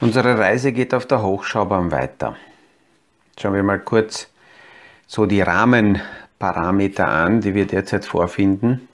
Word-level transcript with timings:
Unsere 0.00 0.38
Reise 0.38 0.72
geht 0.72 0.94
auf 0.94 1.06
der 1.06 1.22
Hochschaubahn 1.22 1.92
weiter. 1.92 2.34
Schauen 3.38 3.54
wir 3.54 3.62
mal 3.62 3.78
kurz 3.78 4.28
so 5.06 5.26
die 5.26 5.42
Rahmenparameter 5.42 7.06
an, 7.06 7.42
die 7.42 7.54
wir 7.54 7.66
derzeit 7.66 8.06
vorfinden. 8.06 8.88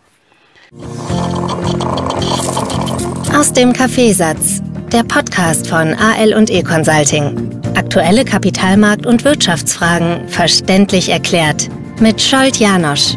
Aus 3.32 3.52
dem 3.52 3.72
Kaffeesatz, 3.72 4.62
der 4.92 5.04
Podcast 5.04 5.68
von 5.68 5.94
AL 5.94 6.34
und 6.34 6.50
E 6.50 6.62
Consulting. 6.62 7.50
Aktuelle 7.76 8.22
Kapitalmarkt- 8.22 9.06
und 9.06 9.24
Wirtschaftsfragen 9.24 10.28
verständlich 10.28 11.10
erklärt 11.10 11.68
mit 12.00 12.20
Scholt 12.20 12.56
Janosch. 12.56 13.16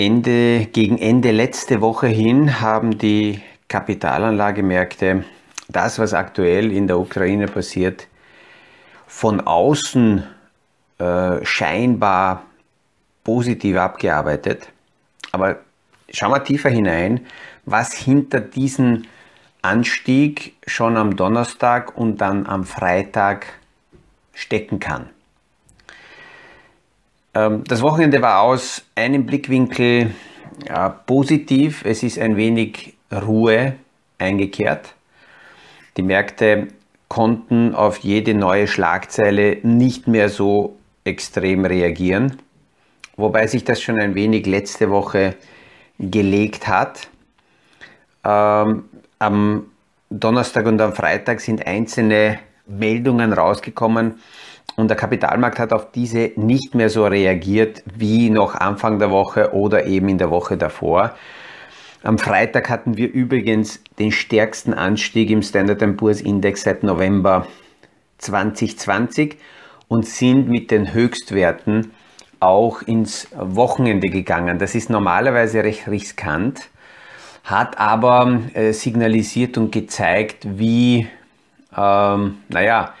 Ende, 0.00 0.66
gegen 0.66 0.96
Ende 0.96 1.32
letzte 1.32 1.80
Woche 1.80 2.06
hin 2.06 2.60
haben 2.60 2.98
die 2.98 3.42
Kapitalanlagemärkte 3.66 5.24
das, 5.66 5.98
was 5.98 6.14
aktuell 6.14 6.70
in 6.70 6.86
der 6.86 7.00
Ukraine 7.00 7.48
passiert, 7.48 8.06
von 9.08 9.40
außen 9.40 10.22
äh, 10.98 11.44
scheinbar 11.44 12.44
positiv 13.24 13.76
abgearbeitet. 13.76 14.68
Aber 15.32 15.58
schauen 16.10 16.30
wir 16.30 16.44
tiefer 16.44 16.70
hinein, 16.70 17.26
was 17.64 17.92
hinter 17.92 18.38
diesem 18.40 19.02
Anstieg 19.62 20.54
schon 20.64 20.96
am 20.96 21.16
Donnerstag 21.16 21.98
und 21.98 22.18
dann 22.18 22.46
am 22.46 22.62
Freitag 22.62 23.46
stecken 24.32 24.78
kann. 24.78 25.10
Ähm, 27.34 27.64
das 27.64 27.82
Wochenende 27.82 28.22
war 28.22 28.42
aus 28.42 28.84
einem 28.94 29.26
Blickwinkel 29.26 30.12
ja, 30.66 30.88
positiv. 30.88 31.84
Es 31.84 32.02
ist 32.02 32.18
ein 32.18 32.36
wenig 32.36 32.94
Ruhe 33.12 33.74
eingekehrt. 34.18 34.94
Die 35.96 36.02
Märkte 36.02 36.68
konnten 37.08 37.74
auf 37.74 37.98
jede 37.98 38.34
neue 38.34 38.66
Schlagzeile 38.66 39.58
nicht 39.62 40.06
mehr 40.06 40.28
so 40.28 40.76
extrem 41.04 41.64
reagieren, 41.64 42.38
wobei 43.16 43.46
sich 43.46 43.64
das 43.64 43.80
schon 43.80 43.98
ein 43.98 44.14
wenig 44.14 44.46
letzte 44.46 44.90
Woche 44.90 45.34
gelegt 45.98 46.68
hat. 46.68 47.08
Ähm, 48.24 48.84
am 49.18 49.66
Donnerstag 50.10 50.66
und 50.66 50.80
am 50.80 50.92
Freitag 50.92 51.40
sind 51.40 51.66
einzelne 51.66 52.38
Meldungen 52.66 53.32
rausgekommen, 53.32 54.20
und 54.78 54.86
der 54.86 54.96
Kapitalmarkt 54.96 55.58
hat 55.58 55.72
auf 55.72 55.90
diese 55.90 56.30
nicht 56.36 56.76
mehr 56.76 56.88
so 56.88 57.04
reagiert 57.04 57.82
wie 57.84 58.30
noch 58.30 58.54
Anfang 58.54 59.00
der 59.00 59.10
Woche 59.10 59.52
oder 59.52 59.86
eben 59.86 60.08
in 60.08 60.18
der 60.18 60.30
Woche 60.30 60.56
davor. 60.56 61.16
Am 62.04 62.16
Freitag 62.16 62.70
hatten 62.70 62.96
wir 62.96 63.12
übrigens 63.12 63.82
den 63.98 64.12
stärksten 64.12 64.72
Anstieg 64.72 65.30
im 65.30 65.42
Standard 65.42 65.80
Poor's 65.96 66.20
Index 66.20 66.62
seit 66.62 66.84
November 66.84 67.48
2020 68.18 69.36
und 69.88 70.06
sind 70.06 70.48
mit 70.48 70.70
den 70.70 70.94
Höchstwerten 70.94 71.90
auch 72.38 72.80
ins 72.82 73.26
Wochenende 73.36 74.08
gegangen. 74.08 74.60
Das 74.60 74.76
ist 74.76 74.90
normalerweise 74.90 75.64
recht 75.64 75.88
riskant, 75.88 76.68
hat 77.42 77.80
aber 77.80 78.42
äh, 78.54 78.70
signalisiert 78.72 79.58
und 79.58 79.72
gezeigt, 79.72 80.46
wie, 80.48 81.08
ähm, 81.76 82.38
naja, 82.48 82.94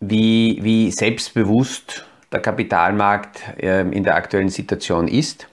wie, 0.00 0.58
wie 0.62 0.90
selbstbewusst 0.90 2.06
der 2.32 2.40
Kapitalmarkt 2.40 3.42
ähm, 3.58 3.92
in 3.92 4.04
der 4.04 4.16
aktuellen 4.16 4.48
Situation 4.48 5.08
ist. 5.08 5.46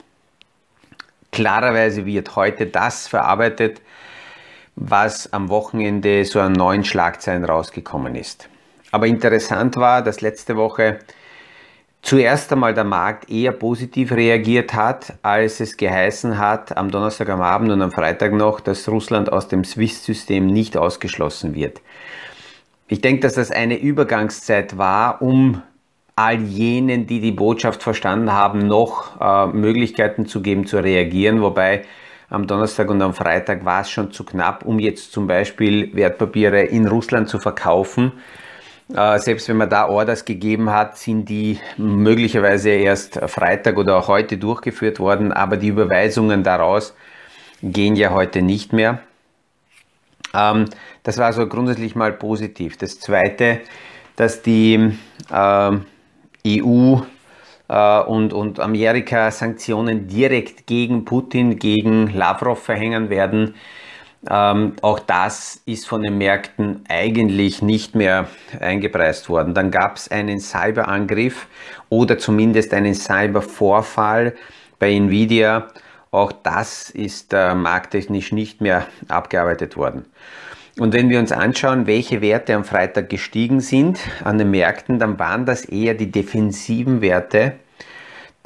Klarerweise 1.32 2.06
wird 2.06 2.34
heute 2.36 2.66
das 2.66 3.06
verarbeitet, 3.06 3.82
was 4.74 5.32
am 5.32 5.48
Wochenende 5.48 6.24
so 6.24 6.40
an 6.40 6.52
neuen 6.52 6.84
Schlagzeilen 6.84 7.44
rausgekommen 7.44 8.14
ist. 8.14 8.48
Aber 8.90 9.06
interessant 9.06 9.76
war, 9.76 10.02
dass 10.02 10.20
letzte 10.20 10.56
Woche 10.56 11.00
zuerst 12.00 12.50
einmal 12.52 12.72
der 12.72 12.84
Markt 12.84 13.28
eher 13.28 13.52
positiv 13.52 14.12
reagiert 14.12 14.72
hat, 14.72 15.14
als 15.22 15.60
es 15.60 15.76
geheißen 15.76 16.38
hat 16.38 16.76
am 16.76 16.90
Donnerstag 16.90 17.28
am 17.28 17.42
Abend 17.42 17.70
und 17.70 17.82
am 17.82 17.90
Freitag 17.90 18.32
noch, 18.32 18.60
dass 18.60 18.88
Russland 18.88 19.30
aus 19.30 19.48
dem 19.48 19.64
SWIFT-System 19.64 20.46
nicht 20.46 20.76
ausgeschlossen 20.76 21.54
wird. 21.54 21.82
Ich 22.88 23.02
denke, 23.02 23.20
dass 23.20 23.34
das 23.34 23.50
eine 23.50 23.78
Übergangszeit 23.78 24.78
war, 24.78 25.20
um 25.20 25.62
all 26.16 26.40
jenen, 26.40 27.06
die 27.06 27.20
die 27.20 27.32
Botschaft 27.32 27.82
verstanden 27.82 28.32
haben, 28.32 28.66
noch 28.66 29.20
äh, 29.20 29.46
Möglichkeiten 29.46 30.26
zu 30.26 30.40
geben, 30.40 30.66
zu 30.66 30.78
reagieren. 30.78 31.42
Wobei 31.42 31.84
am 32.30 32.46
Donnerstag 32.46 32.90
und 32.90 33.00
am 33.02 33.12
Freitag 33.14 33.64
war 33.64 33.82
es 33.82 33.90
schon 33.90 34.10
zu 34.10 34.24
knapp, 34.24 34.64
um 34.64 34.78
jetzt 34.78 35.12
zum 35.12 35.26
Beispiel 35.26 35.94
Wertpapiere 35.94 36.62
in 36.62 36.88
Russland 36.88 37.28
zu 37.28 37.38
verkaufen. 37.38 38.12
Äh, 38.94 39.18
selbst 39.18 39.48
wenn 39.50 39.58
man 39.58 39.68
da 39.68 39.86
Orders 39.86 40.24
gegeben 40.24 40.70
hat, 40.70 40.96
sind 40.96 41.28
die 41.28 41.60
möglicherweise 41.76 42.70
erst 42.70 43.20
Freitag 43.26 43.76
oder 43.76 43.98
auch 43.98 44.08
heute 44.08 44.38
durchgeführt 44.38 44.98
worden, 44.98 45.32
aber 45.32 45.58
die 45.58 45.68
Überweisungen 45.68 46.42
daraus 46.42 46.94
gehen 47.62 47.96
ja 47.96 48.10
heute 48.10 48.40
nicht 48.40 48.72
mehr. 48.72 49.00
Ähm, 50.34 50.66
das 51.02 51.18
war 51.18 51.26
also 51.26 51.46
grundsätzlich 51.46 51.94
mal 51.94 52.12
positiv. 52.12 52.76
Das 52.76 53.00
Zweite, 53.00 53.60
dass 54.16 54.42
die 54.42 54.92
äh, 55.30 55.70
EU 56.46 56.96
äh, 57.68 58.00
und, 58.00 58.32
und 58.32 58.60
Amerika 58.60 59.30
Sanktionen 59.30 60.08
direkt 60.08 60.66
gegen 60.66 61.04
Putin, 61.04 61.58
gegen 61.58 62.12
Lavrov 62.12 62.62
verhängen 62.62 63.10
werden. 63.10 63.54
Ähm, 64.28 64.72
auch 64.82 64.98
das 64.98 65.62
ist 65.64 65.86
von 65.86 66.02
den 66.02 66.18
Märkten 66.18 66.84
eigentlich 66.88 67.62
nicht 67.62 67.94
mehr 67.94 68.26
eingepreist 68.58 69.28
worden. 69.28 69.54
Dann 69.54 69.70
gab 69.70 69.96
es 69.96 70.10
einen 70.10 70.40
Cyberangriff 70.40 71.46
oder 71.88 72.18
zumindest 72.18 72.74
einen 72.74 72.94
Cybervorfall 72.94 74.34
bei 74.80 74.92
Nvidia 74.92 75.68
auch 76.10 76.32
das 76.32 76.90
ist 76.90 77.32
äh, 77.32 77.54
markttechnisch 77.54 78.32
nicht 78.32 78.60
mehr 78.60 78.86
abgearbeitet 79.08 79.76
worden. 79.76 80.06
Und 80.78 80.94
wenn 80.94 81.08
wir 81.08 81.18
uns 81.18 81.32
anschauen, 81.32 81.86
welche 81.86 82.20
Werte 82.20 82.54
am 82.54 82.64
Freitag 82.64 83.10
gestiegen 83.10 83.60
sind 83.60 83.98
an 84.22 84.38
den 84.38 84.50
Märkten, 84.50 84.98
dann 84.98 85.18
waren 85.18 85.44
das 85.44 85.64
eher 85.64 85.94
die 85.94 86.10
defensiven 86.10 87.00
Werte, 87.00 87.54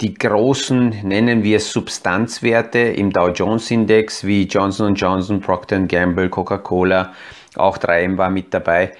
die 0.00 0.14
großen, 0.14 1.00
nennen 1.04 1.44
wir 1.44 1.60
Substanzwerte 1.60 2.78
im 2.78 3.12
Dow 3.12 3.28
Jones 3.28 3.70
Index 3.70 4.24
wie 4.24 4.44
Johnson 4.44 4.94
Johnson, 4.94 5.40
Procter 5.40 5.78
Gamble, 5.80 6.30
Coca-Cola, 6.30 7.12
auch 7.56 7.76
3M 7.78 8.16
war 8.16 8.30
mit 8.30 8.52
dabei. 8.52 8.92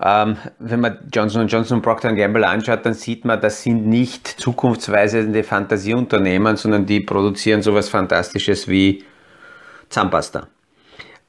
Ähm, 0.00 0.36
wenn 0.60 0.80
man 0.80 0.98
Johnson 1.12 1.48
Johnson 1.48 1.78
und 1.78 1.82
Procter 1.82 2.14
Gamble 2.14 2.44
anschaut, 2.44 2.86
dann 2.86 2.94
sieht 2.94 3.24
man, 3.24 3.40
das 3.40 3.62
sind 3.62 3.86
nicht 3.86 4.28
zukunftsweisende 4.28 5.42
Fantasieunternehmen, 5.42 6.56
sondern 6.56 6.86
die 6.86 7.00
produzieren 7.00 7.62
sowas 7.62 7.88
Fantastisches 7.88 8.68
wie 8.68 9.04
Zahnpasta. 9.88 10.46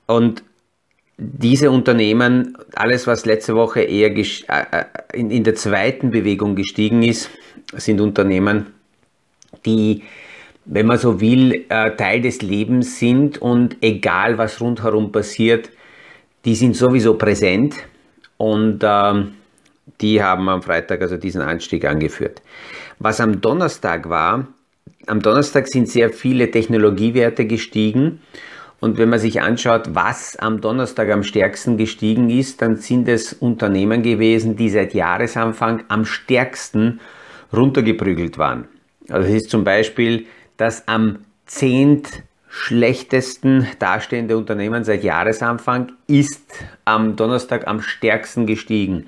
Und 0.06 0.44
diese 1.18 1.72
Unternehmen, 1.72 2.57
alles 2.75 3.07
was 3.07 3.25
letzte 3.25 3.56
Woche 3.56 3.81
eher 3.81 4.16
äh, 4.16 4.22
äh, 4.22 4.86
in, 5.13 5.31
in 5.31 5.44
der 5.44 5.56
zweiten 5.56 6.12
Bewegung 6.12 6.56
gestiegen 6.56 7.01
ist, 7.01 7.30
sind 7.74 8.00
Unternehmen, 8.00 8.68
die, 9.66 10.03
wenn 10.66 10.86
man 10.86 10.97
so 10.97 11.19
will, 11.19 11.66
äh, 11.69 11.96
Teil 11.96 12.22
des 12.22 12.41
Lebens 12.44 13.00
sind 13.00 13.40
und 13.41 13.78
egal 13.81 14.38
was 14.38 14.62
rundherum 14.62 15.12
passiert, 15.12 15.72
die 16.46 16.56
sind 16.56 16.75
sowieso 16.75 17.16
präsent 17.16 17.75
und 18.39 18.79
ähm, 18.83 19.33
die 20.00 20.23
haben 20.23 20.47
am 20.47 20.63
Freitag 20.63 21.01
also 21.01 21.17
diesen 21.17 21.41
Anstieg 21.41 21.83
angeführt. 21.83 22.41
Was 22.97 23.19
am 23.19 23.41
Donnerstag 23.41 24.09
war, 24.09 24.47
am 25.07 25.21
Donnerstag 25.21 25.68
sind 25.68 25.89
sehr 25.89 26.09
viele 26.09 26.50
Technologiewerte 26.50 27.45
gestiegen. 27.45 28.21
Und 28.80 28.97
wenn 28.97 29.09
man 29.09 29.19
sich 29.19 29.41
anschaut, 29.41 29.94
was 29.94 30.38
am 30.38 30.62
Donnerstag 30.62 31.09
am 31.09 31.24
stärksten 31.24 31.75
gestiegen 31.75 32.30
ist, 32.30 32.62
dann 32.62 32.77
sind 32.77 33.09
es 33.09 33.33
Unternehmen 33.33 34.03
gewesen, 34.03 34.56
die 34.56 34.69
seit 34.69 34.94
Jahresanfang 34.94 35.83
am 35.89 36.06
stärksten 36.06 37.01
runtergeprügelt 37.51 38.38
waren. 38.38 38.69
Also 39.09 39.27
es 39.27 39.44
ist 39.44 39.50
zum 39.50 39.65
Beispiel 39.65 40.27
das 40.56 40.88
am 40.88 41.25
10 41.47 42.03
schlechtesten 42.50 43.68
dastehende 43.78 44.36
Unternehmen 44.36 44.84
seit 44.84 45.04
Jahresanfang 45.04 45.92
ist 46.07 46.51
am 46.84 47.16
Donnerstag 47.16 47.68
am 47.68 47.81
stärksten 47.81 48.48
gestiegen. 48.48 49.07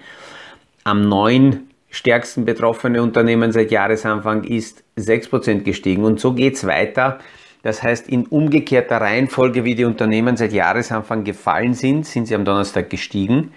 Am 0.83 1.09
neun 1.09 1.67
stärksten 1.89 2.45
betroffene 2.45 3.01
Unternehmen 3.01 3.51
seit 3.51 3.71
Jahresanfang 3.71 4.43
ist 4.43 4.83
6% 4.97 5.63
gestiegen. 5.63 6.05
Und 6.05 6.19
so 6.19 6.33
geht 6.33 6.55
es 6.55 6.65
weiter. 6.65 7.19
Das 7.63 7.83
heißt, 7.83 8.09
in 8.09 8.25
umgekehrter 8.25 9.01
Reihenfolge, 9.01 9.63
wie 9.63 9.75
die 9.75 9.85
Unternehmen 9.85 10.37
seit 10.37 10.53
Jahresanfang 10.53 11.23
gefallen 11.23 11.73
sind, 11.73 12.05
sind 12.05 12.27
sie 12.27 12.35
am 12.35 12.45
Donnerstag 12.45 12.89
gestiegen. 12.89 13.53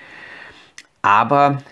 Aber 1.00 1.62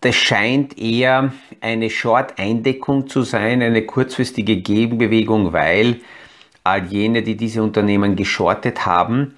das 0.00 0.14
scheint 0.14 0.78
eher 0.78 1.32
eine 1.60 1.90
Short-Eindeckung 1.90 3.08
zu 3.08 3.22
sein, 3.22 3.62
eine 3.62 3.82
kurzfristige 3.82 4.56
Gegenbewegung, 4.56 5.52
weil 5.52 6.00
all 6.70 6.84
jene, 6.86 7.22
die 7.22 7.36
diese 7.36 7.62
Unternehmen 7.62 8.16
geschortet 8.16 8.86
haben, 8.86 9.34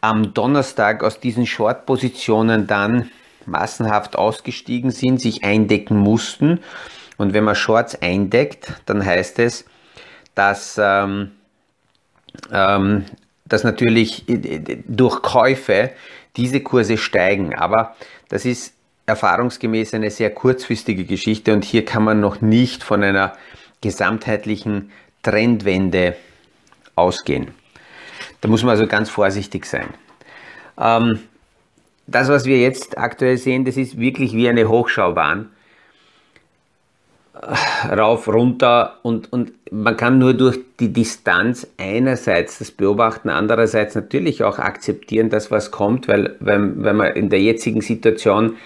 am 0.00 0.34
Donnerstag 0.34 1.02
aus 1.02 1.20
diesen 1.20 1.46
Short-Positionen 1.46 2.66
dann 2.66 3.10
massenhaft 3.46 4.16
ausgestiegen 4.16 4.90
sind, 4.90 5.20
sich 5.20 5.44
eindecken 5.44 5.96
mussten. 5.96 6.60
Und 7.16 7.32
wenn 7.32 7.44
man 7.44 7.54
Shorts 7.54 8.00
eindeckt, 8.00 8.72
dann 8.86 9.04
heißt 9.04 9.38
es, 9.38 9.64
dass, 10.34 10.78
ähm, 10.82 11.32
ähm, 12.52 13.04
dass 13.46 13.64
natürlich 13.64 14.24
durch 14.86 15.22
Käufe 15.22 15.90
diese 16.36 16.60
Kurse 16.60 16.98
steigen. 16.98 17.54
Aber 17.54 17.96
das 18.28 18.44
ist 18.44 18.74
erfahrungsgemäß 19.06 19.94
eine 19.94 20.10
sehr 20.10 20.30
kurzfristige 20.30 21.04
Geschichte 21.04 21.52
und 21.52 21.64
hier 21.64 21.84
kann 21.84 22.02
man 22.02 22.20
noch 22.20 22.40
nicht 22.40 22.82
von 22.82 23.02
einer 23.02 23.32
gesamtheitlichen 23.80 24.90
Trendwende 25.22 26.16
ausgehen. 26.96 27.48
Da 28.40 28.48
muss 28.48 28.62
man 28.62 28.70
also 28.70 28.86
ganz 28.86 29.08
vorsichtig 29.08 29.64
sein. 29.66 29.88
Ähm, 30.78 31.20
das, 32.06 32.28
was 32.28 32.44
wir 32.44 32.58
jetzt 32.58 32.98
aktuell 32.98 33.36
sehen, 33.36 33.64
das 33.64 33.76
ist 33.76 33.98
wirklich 33.98 34.32
wie 34.32 34.48
eine 34.48 34.68
Hochschaubahn. 34.68 35.50
Rauf, 37.86 38.28
runter 38.28 38.98
und, 39.02 39.30
und 39.30 39.52
man 39.70 39.96
kann 39.98 40.18
nur 40.18 40.32
durch 40.32 40.58
die 40.80 40.90
Distanz 40.90 41.66
einerseits 41.76 42.58
das 42.58 42.70
beobachten, 42.70 43.28
andererseits 43.28 43.94
natürlich 43.94 44.42
auch 44.42 44.58
akzeptieren, 44.58 45.28
dass 45.28 45.50
was 45.50 45.70
kommt, 45.70 46.08
weil 46.08 46.36
wenn, 46.40 46.82
wenn 46.82 46.96
man 46.96 47.12
in 47.12 47.28
der 47.28 47.42
jetzigen 47.42 47.82
Situation 47.82 48.56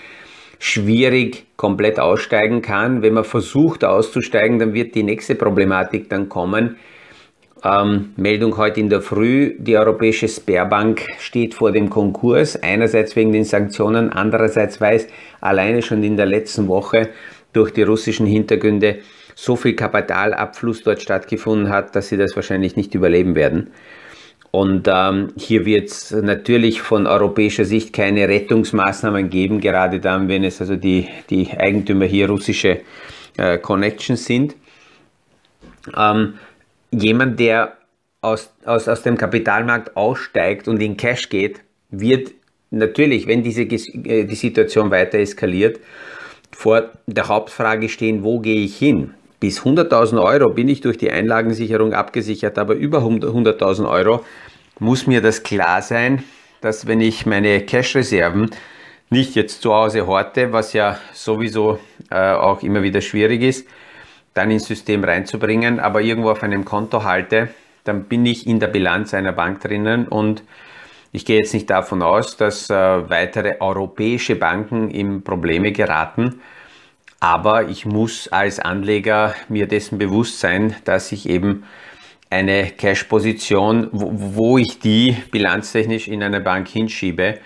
schwierig 0.60 1.46
komplett 1.56 1.98
aussteigen 1.98 2.62
kann, 2.62 3.02
wenn 3.02 3.14
man 3.14 3.24
versucht 3.24 3.84
auszusteigen, 3.84 4.60
dann 4.60 4.72
wird 4.72 4.94
die 4.94 5.02
nächste 5.02 5.34
Problematik 5.34 6.08
dann 6.08 6.28
kommen, 6.28 6.76
ähm, 7.64 8.12
Meldung 8.16 8.56
heute 8.56 8.80
in 8.80 8.88
der 8.88 9.00
Früh, 9.00 9.54
die 9.58 9.76
Europäische 9.76 10.28
Sperrbank 10.28 11.06
steht 11.18 11.54
vor 11.54 11.72
dem 11.72 11.90
Konkurs, 11.90 12.60
einerseits 12.62 13.16
wegen 13.16 13.32
den 13.32 13.44
Sanktionen, 13.44 14.10
andererseits 14.10 14.80
weiß 14.80 15.08
alleine 15.40 15.82
schon 15.82 16.02
in 16.02 16.16
der 16.16 16.26
letzten 16.26 16.68
Woche 16.68 17.10
durch 17.52 17.72
die 17.72 17.82
russischen 17.82 18.26
Hintergründe 18.26 18.98
so 19.34 19.56
viel 19.56 19.74
Kapitalabfluss 19.74 20.82
dort 20.82 21.02
stattgefunden 21.02 21.70
hat, 21.70 21.96
dass 21.96 22.08
sie 22.08 22.16
das 22.16 22.36
wahrscheinlich 22.36 22.76
nicht 22.76 22.94
überleben 22.94 23.34
werden. 23.34 23.70
Und 24.50 24.88
ähm, 24.92 25.28
hier 25.36 25.64
wird 25.64 25.88
es 25.88 26.10
natürlich 26.10 26.82
von 26.82 27.06
europäischer 27.06 27.64
Sicht 27.64 27.92
keine 27.92 28.28
Rettungsmaßnahmen 28.28 29.30
geben, 29.30 29.60
gerade 29.60 30.00
dann, 30.00 30.28
wenn 30.28 30.42
es 30.42 30.60
also 30.60 30.76
die, 30.76 31.08
die 31.30 31.50
Eigentümer 31.56 32.04
hier 32.04 32.28
russische 32.28 32.80
äh, 33.36 33.58
Connections 33.58 34.24
sind. 34.24 34.56
Ähm, 35.96 36.34
jemand, 36.90 37.40
der 37.40 37.76
aus, 38.20 38.52
aus, 38.64 38.88
aus 38.88 39.02
dem 39.02 39.16
Kapitalmarkt 39.16 39.96
aussteigt 39.96 40.68
und 40.68 40.80
in 40.80 40.96
Cash 40.96 41.28
geht, 41.28 41.60
wird 41.90 42.32
natürlich, 42.70 43.26
wenn 43.26 43.42
diese 43.42 43.62
äh, 43.62 44.24
die 44.24 44.34
Situation 44.34 44.90
weiter 44.90 45.18
eskaliert, 45.18 45.80
vor 46.52 46.90
der 47.06 47.28
Hauptfrage 47.28 47.88
stehen, 47.88 48.22
wo 48.22 48.40
gehe 48.40 48.64
ich 48.64 48.76
hin? 48.76 49.14
Bis 49.38 49.62
100.000 49.62 50.22
Euro 50.22 50.52
bin 50.52 50.68
ich 50.68 50.82
durch 50.82 50.98
die 50.98 51.10
Einlagensicherung 51.10 51.94
abgesichert, 51.94 52.58
aber 52.58 52.74
über 52.74 52.98
100.000 52.98 53.88
Euro 53.88 54.24
muss 54.78 55.06
mir 55.06 55.22
das 55.22 55.42
klar 55.42 55.80
sein, 55.80 56.22
dass 56.60 56.86
wenn 56.86 57.00
ich 57.00 57.24
meine 57.24 57.60
Cash-Reserven 57.62 58.50
nicht 59.08 59.34
jetzt 59.34 59.62
zu 59.62 59.72
Hause 59.72 60.06
horte, 60.06 60.52
was 60.52 60.72
ja 60.72 60.98
sowieso 61.14 61.78
äh, 62.10 62.32
auch 62.32 62.62
immer 62.62 62.82
wieder 62.82 63.00
schwierig 63.00 63.42
ist, 63.42 63.66
dann 64.34 64.50
ins 64.50 64.66
System 64.66 65.04
reinzubringen, 65.04 65.80
aber 65.80 66.00
irgendwo 66.02 66.30
auf 66.30 66.42
einem 66.42 66.64
Konto 66.64 67.04
halte, 67.04 67.48
dann 67.84 68.04
bin 68.04 68.26
ich 68.26 68.46
in 68.46 68.60
der 68.60 68.68
Bilanz 68.68 69.14
einer 69.14 69.32
Bank 69.32 69.60
drinnen 69.60 70.06
und 70.06 70.42
ich 71.12 71.24
gehe 71.24 71.38
jetzt 71.38 71.54
nicht 71.54 71.68
davon 71.68 72.02
aus, 72.02 72.36
dass 72.36 72.70
äh, 72.70 72.74
weitere 72.74 73.56
europäische 73.58 74.36
Banken 74.36 74.90
in 74.90 75.22
Probleme 75.22 75.72
geraten, 75.72 76.40
aber 77.18 77.68
ich 77.68 77.84
muss 77.84 78.28
als 78.28 78.60
Anleger 78.60 79.34
mir 79.48 79.66
dessen 79.66 79.98
bewusst 79.98 80.40
sein, 80.40 80.74
dass 80.84 81.12
ich 81.12 81.28
eben 81.28 81.64
eine 82.30 82.70
Cash-Position, 82.70 83.88
wo, 83.92 84.10
wo 84.14 84.58
ich 84.58 84.78
die 84.78 85.16
bilanztechnisch 85.32 86.06
in 86.08 86.22
eine 86.22 86.40
Bank 86.40 86.68
hinschiebe 86.68 87.38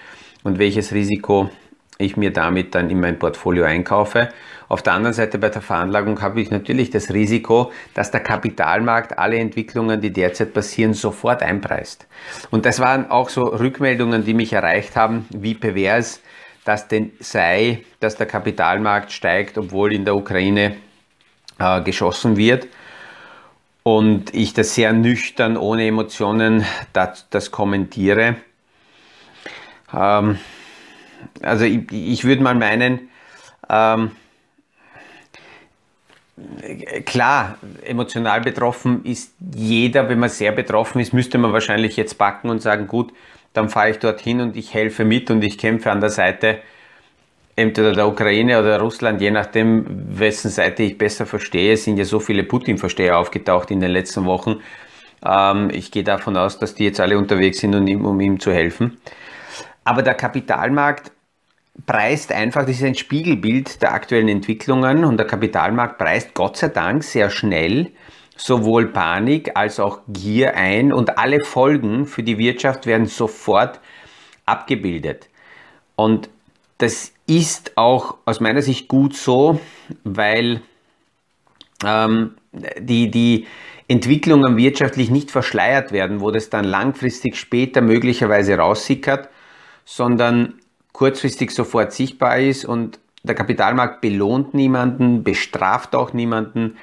und 0.42 0.58
welches 0.58 0.92
Risiko 0.92 1.50
ich 1.98 2.16
mir 2.16 2.32
damit 2.32 2.74
dann 2.74 2.90
in 2.90 3.00
mein 3.00 3.18
Portfolio 3.18 3.64
einkaufe. 3.64 4.28
Auf 4.68 4.82
der 4.82 4.94
anderen 4.94 5.14
Seite 5.14 5.38
bei 5.38 5.48
der 5.48 5.62
Veranlagung 5.62 6.20
habe 6.20 6.40
ich 6.40 6.50
natürlich 6.50 6.90
das 6.90 7.12
Risiko, 7.12 7.70
dass 7.94 8.10
der 8.10 8.20
Kapitalmarkt 8.20 9.18
alle 9.18 9.36
Entwicklungen, 9.36 10.00
die 10.00 10.12
derzeit 10.12 10.52
passieren, 10.52 10.94
sofort 10.94 11.42
einpreist. 11.42 12.06
Und 12.50 12.66
das 12.66 12.80
waren 12.80 13.10
auch 13.10 13.28
so 13.28 13.42
Rückmeldungen, 13.42 14.24
die 14.24 14.34
mich 14.34 14.52
erreicht 14.52 14.96
haben, 14.96 15.26
wie 15.30 15.54
pervers 15.54 16.20
das 16.64 16.88
denn 16.88 17.12
sei, 17.20 17.84
dass 18.00 18.16
der 18.16 18.26
Kapitalmarkt 18.26 19.12
steigt, 19.12 19.58
obwohl 19.58 19.92
in 19.92 20.04
der 20.04 20.16
Ukraine 20.16 20.76
äh, 21.58 21.82
geschossen 21.82 22.36
wird. 22.36 22.66
Und 23.82 24.34
ich 24.34 24.54
das 24.54 24.74
sehr 24.74 24.94
nüchtern, 24.94 25.58
ohne 25.58 25.86
Emotionen, 25.86 26.64
das, 26.94 27.28
das 27.28 27.50
kommentiere. 27.50 28.36
Ähm, 29.94 30.38
also 31.42 31.64
ich, 31.64 31.90
ich 31.92 32.24
würde 32.24 32.42
mal 32.42 32.54
meinen, 32.54 33.08
ähm, 33.68 34.10
klar, 37.04 37.58
emotional 37.84 38.40
betroffen 38.40 39.04
ist 39.04 39.34
jeder. 39.54 40.08
Wenn 40.08 40.18
man 40.18 40.28
sehr 40.28 40.52
betroffen 40.52 41.00
ist, 41.00 41.12
müsste 41.12 41.38
man 41.38 41.52
wahrscheinlich 41.52 41.96
jetzt 41.96 42.18
backen 42.18 42.50
und 42.50 42.60
sagen, 42.60 42.86
gut, 42.86 43.12
dann 43.52 43.68
fahre 43.68 43.90
ich 43.90 43.98
dorthin 43.98 44.40
und 44.40 44.56
ich 44.56 44.74
helfe 44.74 45.04
mit 45.04 45.30
und 45.30 45.42
ich 45.44 45.58
kämpfe 45.58 45.90
an 45.90 46.00
der 46.00 46.10
Seite 46.10 46.58
entweder 47.56 47.92
der 47.92 48.08
Ukraine 48.08 48.58
oder 48.58 48.80
Russland, 48.80 49.20
je 49.20 49.30
nachdem, 49.30 49.84
wessen 50.18 50.50
Seite 50.50 50.82
ich 50.82 50.98
besser 50.98 51.26
verstehe. 51.26 51.76
Sind 51.76 51.98
ja 51.98 52.04
so 52.04 52.18
viele 52.18 52.42
Putin-Versteher 52.42 53.18
aufgetaucht 53.18 53.70
in 53.70 53.80
den 53.80 53.90
letzten 53.90 54.24
Wochen. 54.24 54.60
Ähm, 55.24 55.70
ich 55.72 55.90
gehe 55.90 56.04
davon 56.04 56.36
aus, 56.36 56.58
dass 56.58 56.74
die 56.74 56.84
jetzt 56.84 57.00
alle 57.00 57.16
unterwegs 57.16 57.58
sind, 57.58 57.74
um 57.74 58.20
ihm 58.20 58.40
zu 58.40 58.52
helfen. 58.52 58.98
Aber 59.84 60.02
der 60.02 60.14
Kapitalmarkt 60.14 61.12
preist 61.86 62.32
einfach, 62.32 62.62
das 62.62 62.76
ist 62.76 62.84
ein 62.84 62.94
Spiegelbild 62.94 63.82
der 63.82 63.92
aktuellen 63.92 64.28
Entwicklungen 64.28 65.04
und 65.04 65.16
der 65.16 65.26
Kapitalmarkt 65.26 65.98
preist 65.98 66.34
Gott 66.34 66.56
sei 66.56 66.68
Dank 66.68 67.04
sehr 67.04 67.30
schnell 67.30 67.90
sowohl 68.36 68.88
Panik 68.88 69.52
als 69.54 69.78
auch 69.78 70.00
Gier 70.08 70.56
ein 70.56 70.92
und 70.92 71.18
alle 71.18 71.44
Folgen 71.44 72.06
für 72.06 72.22
die 72.22 72.38
Wirtschaft 72.38 72.86
werden 72.86 73.06
sofort 73.06 73.80
abgebildet. 74.44 75.28
Und 75.96 76.28
das 76.78 77.12
ist 77.26 77.72
auch 77.76 78.16
aus 78.24 78.40
meiner 78.40 78.62
Sicht 78.62 78.88
gut 78.88 79.14
so, 79.14 79.60
weil 80.02 80.62
ähm, 81.84 82.34
die, 82.78 83.10
die 83.10 83.46
Entwicklungen 83.86 84.56
wirtschaftlich 84.56 85.10
nicht 85.10 85.30
verschleiert 85.30 85.92
werden, 85.92 86.20
wo 86.20 86.30
das 86.30 86.50
dann 86.50 86.64
langfristig 86.64 87.36
später 87.36 87.80
möglicherweise 87.80 88.56
raussickert, 88.56 89.28
sondern 89.84 90.54
kurzfristig 90.92 91.50
sofort 91.50 91.92
sichtbar 91.92 92.38
ist 92.38 92.64
und 92.64 92.98
der 93.22 93.34
Kapitalmarkt 93.34 94.00
belohnt 94.00 94.54
niemanden, 94.54 95.24
bestraft 95.24 95.94
auch 95.94 96.12
niemanden. 96.12 96.76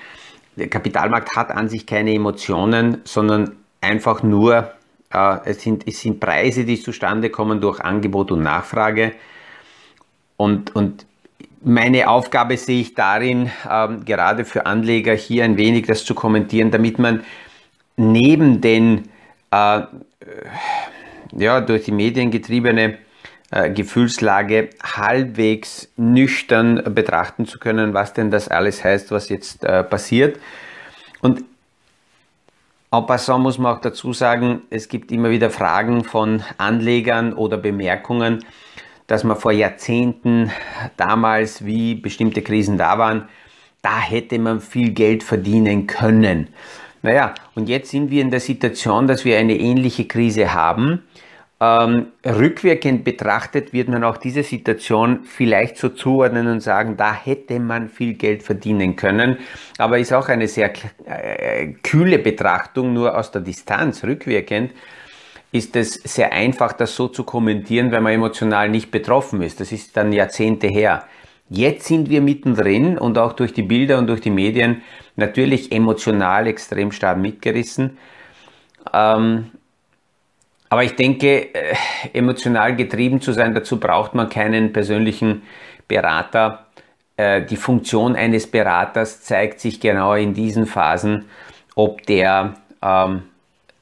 Der 0.55 0.67
Kapitalmarkt 0.67 1.35
hat 1.35 1.51
an 1.51 1.69
sich 1.69 1.85
keine 1.85 2.13
Emotionen, 2.13 2.97
sondern 3.03 3.55
einfach 3.79 4.23
nur, 4.23 4.71
äh, 5.13 5.37
es, 5.45 5.61
sind, 5.61 5.87
es 5.87 6.01
sind 6.01 6.19
Preise, 6.19 6.65
die 6.65 6.81
zustande 6.81 7.29
kommen 7.29 7.61
durch 7.61 7.79
Angebot 7.79 8.31
und 8.31 8.41
Nachfrage. 8.41 9.13
Und, 10.35 10.75
und 10.75 11.05
meine 11.63 12.09
Aufgabe 12.09 12.57
sehe 12.57 12.81
ich 12.81 12.95
darin, 12.95 13.51
ähm, 13.69 14.03
gerade 14.03 14.43
für 14.43 14.65
Anleger 14.65 15.13
hier 15.13 15.45
ein 15.45 15.57
wenig 15.57 15.85
das 15.85 16.03
zu 16.03 16.15
kommentieren, 16.15 16.71
damit 16.71 16.97
man 16.97 17.23
neben 17.97 18.61
den 18.61 19.09
äh, 19.51 19.81
ja, 21.31 21.61
durch 21.61 21.85
die 21.85 21.91
Medien 21.91 22.31
getriebene 22.31 22.97
äh, 23.51 23.69
Gefühlslage 23.69 24.69
halbwegs 24.81 25.91
nüchtern 25.97 26.81
betrachten 26.95 27.45
zu 27.45 27.59
können, 27.59 27.93
was 27.93 28.13
denn 28.13 28.31
das 28.31 28.47
alles 28.47 28.83
heißt, 28.83 29.11
was 29.11 29.29
jetzt 29.29 29.63
äh, 29.63 29.83
passiert. 29.83 30.39
Und 31.21 31.43
en 32.91 33.05
passant 33.05 33.43
muss 33.43 33.57
man 33.57 33.75
auch 33.75 33.81
dazu 33.81 34.13
sagen, 34.13 34.63
es 34.69 34.89
gibt 34.89 35.11
immer 35.11 35.29
wieder 35.29 35.49
Fragen 35.49 36.03
von 36.03 36.43
Anlegern 36.57 37.33
oder 37.33 37.57
Bemerkungen, 37.57 38.43
dass 39.07 39.23
man 39.23 39.37
vor 39.37 39.51
Jahrzehnten 39.51 40.51
damals, 40.97 41.65
wie 41.65 41.95
bestimmte 41.95 42.41
Krisen 42.41 42.77
da 42.77 42.97
waren, 42.97 43.27
da 43.81 43.99
hätte 43.99 44.39
man 44.39 44.61
viel 44.61 44.91
Geld 44.91 45.23
verdienen 45.23 45.87
können. 45.87 46.47
Naja, 47.01 47.33
und 47.55 47.67
jetzt 47.67 47.91
sind 47.91 48.11
wir 48.11 48.21
in 48.21 48.29
der 48.29 48.39
Situation, 48.39 49.07
dass 49.07 49.25
wir 49.25 49.37
eine 49.37 49.57
ähnliche 49.57 50.05
Krise 50.05 50.53
haben 50.53 51.03
Ähm, 51.63 52.07
rückwirkend 52.25 53.03
betrachtet 53.03 53.71
wird 53.71 53.87
man 53.87 54.03
auch 54.03 54.17
diese 54.17 54.41
Situation 54.41 55.19
vielleicht 55.25 55.77
so 55.77 55.89
zuordnen 55.89 56.47
und 56.47 56.61
sagen, 56.61 56.97
da 56.97 57.13
hätte 57.13 57.59
man 57.59 57.87
viel 57.87 58.15
Geld 58.15 58.41
verdienen 58.41 58.95
können. 58.95 59.37
Aber 59.77 59.99
ist 59.99 60.11
auch 60.11 60.27
eine 60.27 60.47
sehr 60.47 60.71
äh, 61.05 61.67
kühle 61.83 62.17
Betrachtung, 62.17 62.93
nur 62.93 63.15
aus 63.15 63.29
der 63.29 63.41
Distanz 63.41 64.03
rückwirkend 64.03 64.71
ist 65.51 65.75
es 65.75 65.95
sehr 65.95 66.31
einfach, 66.31 66.73
das 66.73 66.95
so 66.95 67.09
zu 67.09 67.23
kommentieren, 67.23 67.91
wenn 67.91 68.03
man 68.03 68.13
emotional 68.13 68.69
nicht 68.69 68.89
betroffen 68.89 69.41
ist. 69.41 69.59
Das 69.59 69.71
ist 69.71 69.97
dann 69.97 70.13
Jahrzehnte 70.13 70.67
her. 70.67 71.03
Jetzt 71.49 71.87
sind 71.87 72.09
wir 72.09 72.21
mittendrin 72.21 72.97
und 72.97 73.17
auch 73.17 73.33
durch 73.33 73.53
die 73.53 73.63
Bilder 73.63 73.97
und 73.99 74.07
durch 74.07 74.21
die 74.21 74.29
Medien 74.29 74.81
natürlich 75.17 75.73
emotional 75.73 76.47
extrem 76.47 76.93
stark 76.93 77.17
mitgerissen. 77.17 77.97
Ähm, 78.93 79.51
aber 80.71 80.85
ich 80.85 80.95
denke, 80.95 81.53
äh, 81.53 81.75
emotional 82.13 82.77
getrieben 82.77 83.19
zu 83.19 83.33
sein, 83.33 83.53
dazu 83.53 83.77
braucht 83.77 84.15
man 84.15 84.29
keinen 84.29 84.71
persönlichen 84.71 85.41
Berater. 85.85 86.67
Äh, 87.17 87.41
die 87.41 87.57
Funktion 87.57 88.15
eines 88.15 88.47
Beraters 88.49 89.21
zeigt 89.21 89.59
sich 89.59 89.81
genau 89.81 90.13
in 90.13 90.33
diesen 90.33 90.65
Phasen, 90.65 91.25
ob 91.75 92.05
der 92.05 92.53
ähm, 92.81 93.23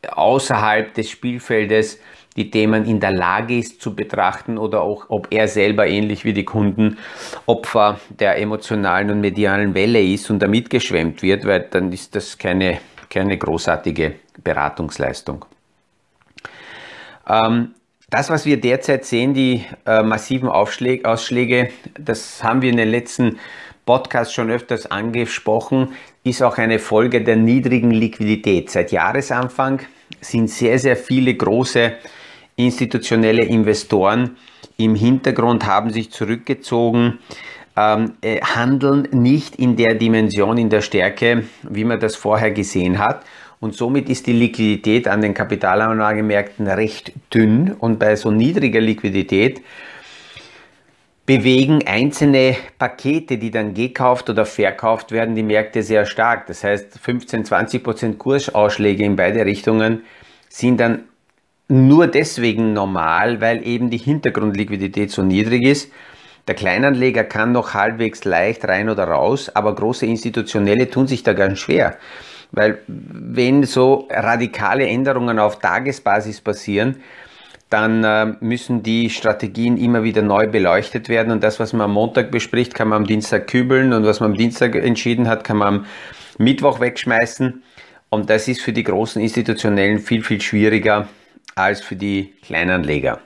außerhalb 0.10 0.92
des 0.96 1.12
Spielfeldes 1.12 2.00
die 2.36 2.50
Themen 2.50 2.86
in 2.86 3.00
der 3.00 3.12
Lage 3.12 3.60
ist 3.60 3.84
zu 3.84 3.96
betrachten 3.96 4.58
oder 4.58 4.82
auch 4.82 5.06
ob 5.10 5.28
er 5.30 5.48
selber 5.48 5.86
ähnlich 5.86 6.26
wie 6.26 6.34
die 6.34 6.46
Kunden 6.46 6.98
Opfer 7.46 8.00
der 8.10 8.40
emotionalen 8.40 9.12
und 9.12 9.22
medialen 9.22 9.76
Welle 9.76 10.02
ist 10.02 10.32
und 10.32 10.40
damit 10.40 10.72
geschwemmt 10.72 11.22
wird, 11.22 11.46
weil 11.46 11.68
dann 11.70 11.92
ist 11.92 12.16
das 12.16 12.36
keine, 12.36 12.80
keine 13.12 13.38
großartige 13.38 14.16
Beratungsleistung. 14.44 15.46
Ähm, 17.28 17.74
das, 18.10 18.30
was 18.30 18.46
wir 18.46 18.60
derzeit 18.60 19.06
sehen, 19.06 19.34
die 19.34 19.64
äh, 19.86 20.02
massiven 20.02 20.50
Aufschläge, 20.50 21.08
Ausschläge, 21.08 21.70
das 21.98 22.44
haben 22.44 22.62
wir 22.62 22.70
in 22.70 22.78
den 22.78 22.90
letzten 22.90 23.38
Podcasts 23.86 24.34
schon 24.34 24.50
öfters 24.50 24.90
angesprochen, 24.90 25.94
ist 26.24 26.42
auch 26.42 26.58
eine 26.58 26.80
Folge 26.80 27.24
der 27.24 27.36
niedrigen 27.36 27.92
Liquidität. 27.92 28.70
Seit 28.70 28.92
Jahresanfang 28.92 29.82
sind 30.22 30.50
sehr, 30.50 30.80
sehr 30.80 30.96
viele 30.96 31.34
große 31.36 31.94
institutionelle 32.56 33.46
Investoren 33.46 34.38
im 34.78 34.96
Hintergrund, 34.96 35.66
haben 35.66 35.92
sich 35.92 36.12
zurückgezogen, 36.12 37.20
ähm, 37.76 38.14
äh, 38.22 38.42
handeln 38.42 39.08
nicht 39.12 39.56
in 39.56 39.76
der 39.76 39.96
Dimension, 39.96 40.58
in 40.58 40.70
der 40.70 40.82
Stärke, 40.82 41.46
wie 41.64 41.84
man 41.84 42.00
das 42.00 42.16
vorher 42.16 42.52
gesehen 42.52 43.00
hat. 43.00 43.24
Und 43.60 43.76
somit 43.76 44.10
ist 44.10 44.28
die 44.28 44.34
Liquidität 44.34 45.08
an 45.08 45.22
den 45.22 45.34
Kapitalanlagemärkten 45.34 46.68
recht 46.68 47.12
dünn. 47.34 47.74
Und 47.74 48.00
bei 48.00 48.16
so 48.16 48.32
niedriger 48.32 48.80
Liquidität 48.80 49.62
bewegen 51.26 51.86
einzelne 51.86 52.56
Pakete, 52.80 53.38
die 53.38 53.52
dann 53.52 53.74
gekauft 53.74 54.30
oder 54.30 54.46
verkauft 54.46 55.12
werden, 55.12 55.36
die 55.36 55.44
Märkte 55.44 55.84
sehr 55.84 56.06
stark. 56.06 56.48
Das 56.48 56.64
heißt, 56.64 56.98
15, 57.00 57.46
20 57.46 57.84
Prozent 57.84 58.18
Kursausschläge 58.18 59.04
in 59.04 59.16
beide 59.16 59.46
Richtungen 59.46 60.04
sind 60.48 60.80
dann 60.80 61.04
nur 61.68 62.08
deswegen 62.08 62.74
normal, 62.74 63.42
weil 63.42 63.64
eben 63.68 63.92
die 63.92 63.98
Hintergrundliquidität 63.98 65.12
so 65.12 65.22
niedrig 65.22 65.64
ist. 65.64 65.92
Der 66.48 66.56
Kleinanleger 66.56 67.26
kann 67.26 67.52
noch 67.52 67.76
halbwegs 67.76 68.24
leicht 68.24 68.68
rein 68.68 68.90
oder 68.90 69.04
raus, 69.04 69.50
aber 69.54 69.76
große 69.76 70.08
Institutionelle 70.08 70.90
tun 70.90 71.06
sich 71.06 71.22
da 71.22 71.34
ganz 71.34 71.60
schwer. 71.60 72.00
Weil 72.52 72.80
wenn 72.88 73.64
so 73.64 74.08
radikale 74.10 74.88
Änderungen 74.88 75.40
auf 75.40 75.60
Tagesbasis 75.60 76.42
passieren, 76.42 76.98
dann 77.70 78.04
äh, 78.04 78.34
müssen 78.40 78.82
die 78.82 79.10
Strategien 79.12 79.78
immer 79.78 80.04
wieder 80.04 80.24
neu 80.24 80.48
beleuchtet 80.48 81.08
werden 81.08 81.32
und 81.32 81.44
das, 81.44 81.60
was 81.60 81.72
man 81.74 81.82
am 81.84 81.94
Montag 81.94 82.32
bespricht, 82.32 82.74
kann 82.74 82.88
man 82.88 83.04
am 83.04 83.06
Dienstag 83.06 83.48
kübeln 83.48 83.94
und 83.94 84.06
was 84.06 84.20
man 84.20 84.32
am 84.32 84.38
Dienstag 84.38 84.76
entschieden 84.76 85.28
hat, 85.28 85.44
kann 85.44 85.58
man 85.58 85.68
am 85.68 85.86
Mittwoch 86.40 86.80
wegschmeißen 86.80 87.62
und 88.10 88.30
das 88.30 88.48
ist 88.48 88.62
für 88.62 88.74
die 88.74 88.84
großen 88.84 89.22
Institutionellen 89.22 90.00
viel, 90.00 90.24
viel 90.24 90.42
schwieriger 90.42 91.08
als 91.54 91.82
für 91.82 91.96
die 91.96 92.34
Kleinanleger. 92.42 93.20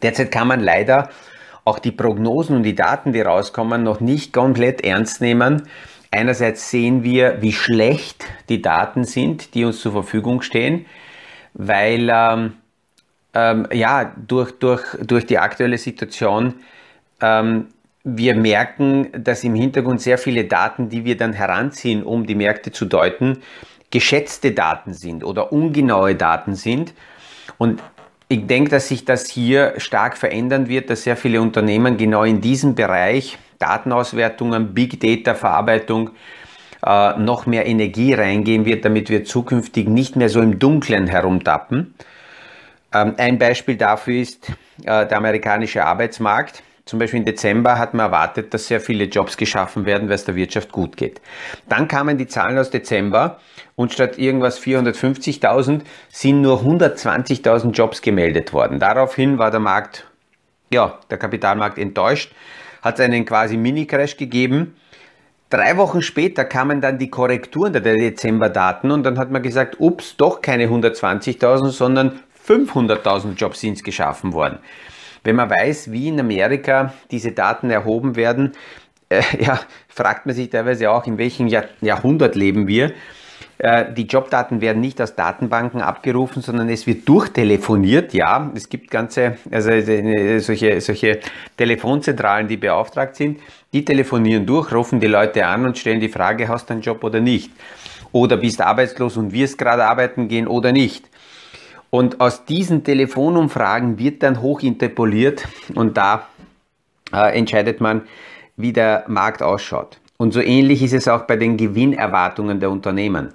Derzeit 0.00 0.30
kann 0.30 0.48
man 0.48 0.60
leider 0.60 1.10
auch 1.64 1.78
die 1.78 1.92
Prognosen 1.92 2.56
und 2.56 2.62
die 2.62 2.74
Daten, 2.74 3.12
die 3.12 3.20
rauskommen, 3.20 3.82
noch 3.82 4.00
nicht 4.00 4.32
komplett 4.32 4.82
ernst 4.82 5.20
nehmen. 5.20 5.64
Einerseits 6.10 6.70
sehen 6.70 7.02
wir, 7.02 7.42
wie 7.42 7.52
schlecht 7.52 8.24
die 8.48 8.62
Daten 8.62 9.04
sind, 9.04 9.54
die 9.54 9.64
uns 9.64 9.80
zur 9.80 9.92
Verfügung 9.92 10.42
stehen, 10.42 10.86
weil 11.52 12.08
ähm, 12.10 12.54
ähm, 13.34 13.66
ja, 13.72 14.12
durch, 14.26 14.52
durch, 14.52 14.82
durch 15.02 15.26
die 15.26 15.38
aktuelle 15.38 15.78
Situation 15.78 16.54
ähm, 17.20 17.68
wir 18.04 18.34
merken, 18.34 19.08
dass 19.12 19.44
im 19.44 19.54
Hintergrund 19.54 20.00
sehr 20.00 20.18
viele 20.18 20.44
Daten, 20.44 20.88
die 20.88 21.04
wir 21.04 21.16
dann 21.16 21.34
heranziehen, 21.34 22.02
um 22.02 22.26
die 22.26 22.34
Märkte 22.34 22.72
zu 22.72 22.86
deuten, 22.86 23.38
geschätzte 23.90 24.52
Daten 24.52 24.94
sind 24.94 25.24
oder 25.24 25.52
ungenaue 25.52 26.14
Daten 26.14 26.54
sind. 26.54 26.94
Und 27.58 27.82
ich 28.28 28.46
denke, 28.46 28.70
dass 28.70 28.88
sich 28.88 29.04
das 29.04 29.28
hier 29.28 29.74
stark 29.78 30.16
verändern 30.16 30.68
wird, 30.68 30.90
dass 30.90 31.02
sehr 31.02 31.16
viele 31.16 31.40
Unternehmen 31.40 31.96
genau 31.96 32.24
in 32.24 32.40
diesem 32.40 32.74
Bereich 32.74 33.38
Datenauswertungen, 33.58 34.74
Big 34.74 35.00
Data 35.00 35.34
Verarbeitung 35.34 36.10
äh, 36.84 37.18
noch 37.18 37.46
mehr 37.46 37.66
Energie 37.66 38.14
reingehen 38.14 38.64
wird, 38.64 38.84
damit 38.84 39.10
wir 39.10 39.24
zukünftig 39.24 39.88
nicht 39.88 40.16
mehr 40.16 40.28
so 40.28 40.40
im 40.40 40.58
Dunkeln 40.58 41.06
herumtappen. 41.06 41.94
Ähm, 42.94 43.14
ein 43.18 43.38
Beispiel 43.38 43.76
dafür 43.76 44.20
ist 44.20 44.48
äh, 44.84 45.06
der 45.06 45.16
amerikanische 45.16 45.84
Arbeitsmarkt. 45.84 46.62
Zum 46.84 46.98
Beispiel 46.98 47.18
im 47.18 47.26
Dezember 47.26 47.78
hat 47.78 47.92
man 47.92 48.06
erwartet, 48.06 48.54
dass 48.54 48.66
sehr 48.66 48.80
viele 48.80 49.04
Jobs 49.04 49.36
geschaffen 49.36 49.84
werden, 49.84 50.08
weil 50.08 50.14
es 50.14 50.24
der 50.24 50.36
Wirtschaft 50.36 50.72
gut 50.72 50.96
geht. 50.96 51.20
Dann 51.68 51.86
kamen 51.86 52.16
die 52.16 52.26
Zahlen 52.26 52.56
aus 52.56 52.70
Dezember 52.70 53.40
und 53.76 53.92
statt 53.92 54.16
irgendwas 54.16 54.58
450.000 54.58 55.82
sind 56.08 56.40
nur 56.40 56.62
120.000 56.62 57.72
Jobs 57.72 58.00
gemeldet 58.00 58.54
worden. 58.54 58.78
Daraufhin 58.78 59.36
war 59.36 59.50
der 59.50 59.60
Markt, 59.60 60.06
ja, 60.72 60.98
der 61.10 61.18
Kapitalmarkt 61.18 61.76
enttäuscht 61.76 62.32
hat 62.82 62.98
es 62.98 63.04
einen 63.04 63.24
quasi 63.24 63.56
Mini-Crash 63.56 64.16
gegeben. 64.16 64.76
Drei 65.50 65.76
Wochen 65.78 66.02
später 66.02 66.44
kamen 66.44 66.80
dann 66.80 66.98
die 66.98 67.08
Korrekturen 67.08 67.72
der 67.72 67.80
Dezember-Daten 67.80 68.90
und 68.90 69.04
dann 69.04 69.18
hat 69.18 69.30
man 69.30 69.42
gesagt, 69.42 69.76
ups, 69.78 70.16
doch 70.16 70.42
keine 70.42 70.66
120.000, 70.66 71.70
sondern 71.70 72.20
500.000 72.46 73.34
Jobs 73.34 73.60
sind 73.60 73.82
geschaffen 73.82 74.32
worden. 74.32 74.58
Wenn 75.24 75.36
man 75.36 75.50
weiß, 75.50 75.90
wie 75.90 76.08
in 76.08 76.20
Amerika 76.20 76.92
diese 77.10 77.32
Daten 77.32 77.70
erhoben 77.70 78.16
werden, 78.16 78.52
äh, 79.08 79.22
ja, 79.40 79.60
fragt 79.88 80.26
man 80.26 80.34
sich 80.34 80.50
teilweise 80.50 80.90
auch, 80.90 81.06
in 81.06 81.18
welchem 81.18 81.46
Jahr, 81.46 81.64
Jahrhundert 81.80 82.34
leben 82.34 82.66
wir. 82.66 82.92
Äh, 83.58 83.92
die 83.92 84.04
Jobdaten 84.04 84.60
werden 84.60 84.80
nicht 84.80 85.00
aus 85.02 85.16
Datenbanken 85.16 85.82
abgerufen, 85.82 86.42
sondern 86.42 86.68
es 86.68 86.86
wird 86.86 87.08
durchtelefoniert. 87.08 88.14
Ja, 88.14 88.50
es 88.54 88.68
gibt 88.68 88.90
ganze, 88.90 89.36
also 89.50 89.70
äh, 89.70 90.38
solche, 90.38 90.80
solche 90.80 91.20
Telefonzentralen, 91.56 92.46
die 92.46 92.56
beauftragt 92.56 93.16
sind. 93.16 93.40
Die 93.72 93.84
telefonieren 93.84 94.46
durch, 94.46 94.72
rufen 94.72 95.00
die 95.00 95.08
Leute 95.08 95.44
an 95.44 95.66
und 95.66 95.76
stellen 95.76 96.00
die 96.00 96.08
Frage, 96.08 96.48
hast 96.48 96.70
du 96.70 96.74
einen 96.74 96.82
Job 96.82 97.02
oder 97.02 97.20
nicht? 97.20 97.50
Oder 98.12 98.36
bist 98.36 98.60
arbeitslos 98.60 99.16
und 99.16 99.32
wirst 99.32 99.58
gerade 99.58 99.84
arbeiten 99.84 100.28
gehen 100.28 100.46
oder 100.46 100.72
nicht? 100.72 101.10
Und 101.90 102.20
aus 102.20 102.44
diesen 102.44 102.84
Telefonumfragen 102.84 103.98
wird 103.98 104.22
dann 104.22 104.40
hochinterpoliert 104.40 105.48
und 105.74 105.96
da 105.96 106.28
äh, 107.12 107.36
entscheidet 107.36 107.80
man, 107.80 108.02
wie 108.56 108.72
der 108.72 109.04
Markt 109.08 109.42
ausschaut. 109.42 109.98
Und 110.20 110.32
so 110.32 110.40
ähnlich 110.40 110.82
ist 110.82 110.94
es 110.94 111.06
auch 111.06 111.22
bei 111.22 111.36
den 111.36 111.56
Gewinnerwartungen 111.56 112.58
der 112.58 112.72
Unternehmen. 112.72 113.28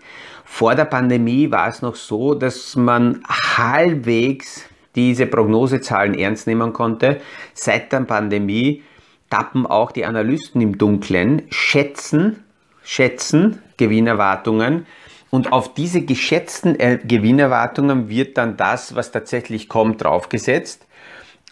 Vor 0.43 0.75
der 0.75 0.83
Pandemie 0.83 1.49
war 1.49 1.69
es 1.69 1.81
noch 1.81 1.95
so, 1.95 2.35
dass 2.35 2.75
man 2.75 3.23
halbwegs 3.29 4.65
diese 4.93 5.25
Prognosezahlen 5.25 6.13
ernst 6.13 6.45
nehmen 6.45 6.73
konnte. 6.73 7.21
Seit 7.53 7.93
der 7.93 8.01
Pandemie 8.01 8.83
tappen 9.29 9.65
auch 9.65 9.93
die 9.93 10.03
Analysten 10.03 10.59
im 10.59 10.77
Dunkeln, 10.77 11.43
schätzen, 11.51 12.43
schätzen 12.83 13.61
Gewinnerwartungen 13.77 14.85
und 15.29 15.53
auf 15.53 15.73
diese 15.73 16.01
geschätzten 16.01 16.77
äh, 16.77 16.99
Gewinnerwartungen 17.01 18.09
wird 18.09 18.37
dann 18.37 18.57
das, 18.57 18.93
was 18.93 19.11
tatsächlich 19.11 19.69
kommt, 19.69 20.03
draufgesetzt. 20.03 20.85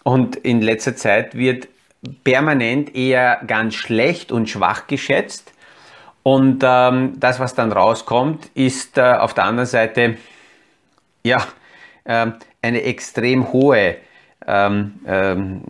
Und 0.04 0.36
in 0.36 0.60
letzter 0.60 0.94
Zeit 0.94 1.34
wird 1.34 1.68
permanent 2.24 2.94
eher 2.94 3.40
ganz 3.46 3.74
schlecht 3.74 4.32
und 4.32 4.48
schwach 4.48 4.86
geschätzt. 4.86 5.52
Und 6.22 6.62
ähm, 6.64 7.14
das, 7.18 7.40
was 7.40 7.54
dann 7.54 7.72
rauskommt, 7.72 8.50
ist 8.54 8.98
äh, 8.98 9.02
auf 9.02 9.34
der 9.34 9.44
anderen 9.44 9.66
Seite 9.66 10.16
ja, 11.24 11.44
äh, 12.04 12.26
eine 12.60 12.82
extrem 12.82 13.52
hohe, 13.52 13.96
ähm, 14.46 15.00
ähm, 15.06 15.60